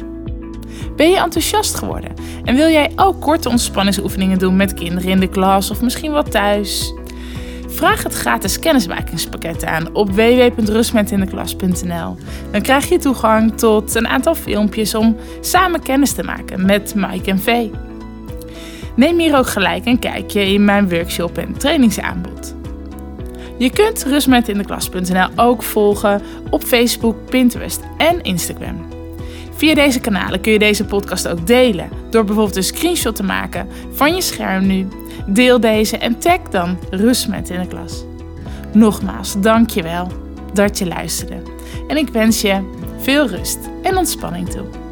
[0.96, 5.30] Ben je enthousiast geworden en wil jij ook korte ontspanningsoefeningen doen met kinderen in de
[5.30, 6.94] klas of misschien wat thuis?
[7.74, 12.18] Vraag het gratis kennismakingspakket aan op www.rustmetindeklas.nl.
[12.52, 17.30] Dan krijg je toegang tot een aantal filmpjes om samen kennis te maken met Mike
[17.30, 17.72] en Vee.
[18.96, 22.56] Neem hier ook gelijk een kijkje in mijn workshop en trainingsaanbod.
[23.58, 28.86] Je kunt rustmetindeklas.nl ook volgen op Facebook, Pinterest en Instagram.
[29.56, 33.68] Via deze kanalen kun je deze podcast ook delen door bijvoorbeeld een screenshot te maken
[33.92, 34.88] van je scherm nu
[35.28, 38.04] Deel deze en tag dan Rustmet in de klas.
[38.74, 40.08] Nogmaals, dankjewel
[40.54, 41.42] dat je luisterde.
[41.88, 44.83] En ik wens je veel rust en ontspanning toe.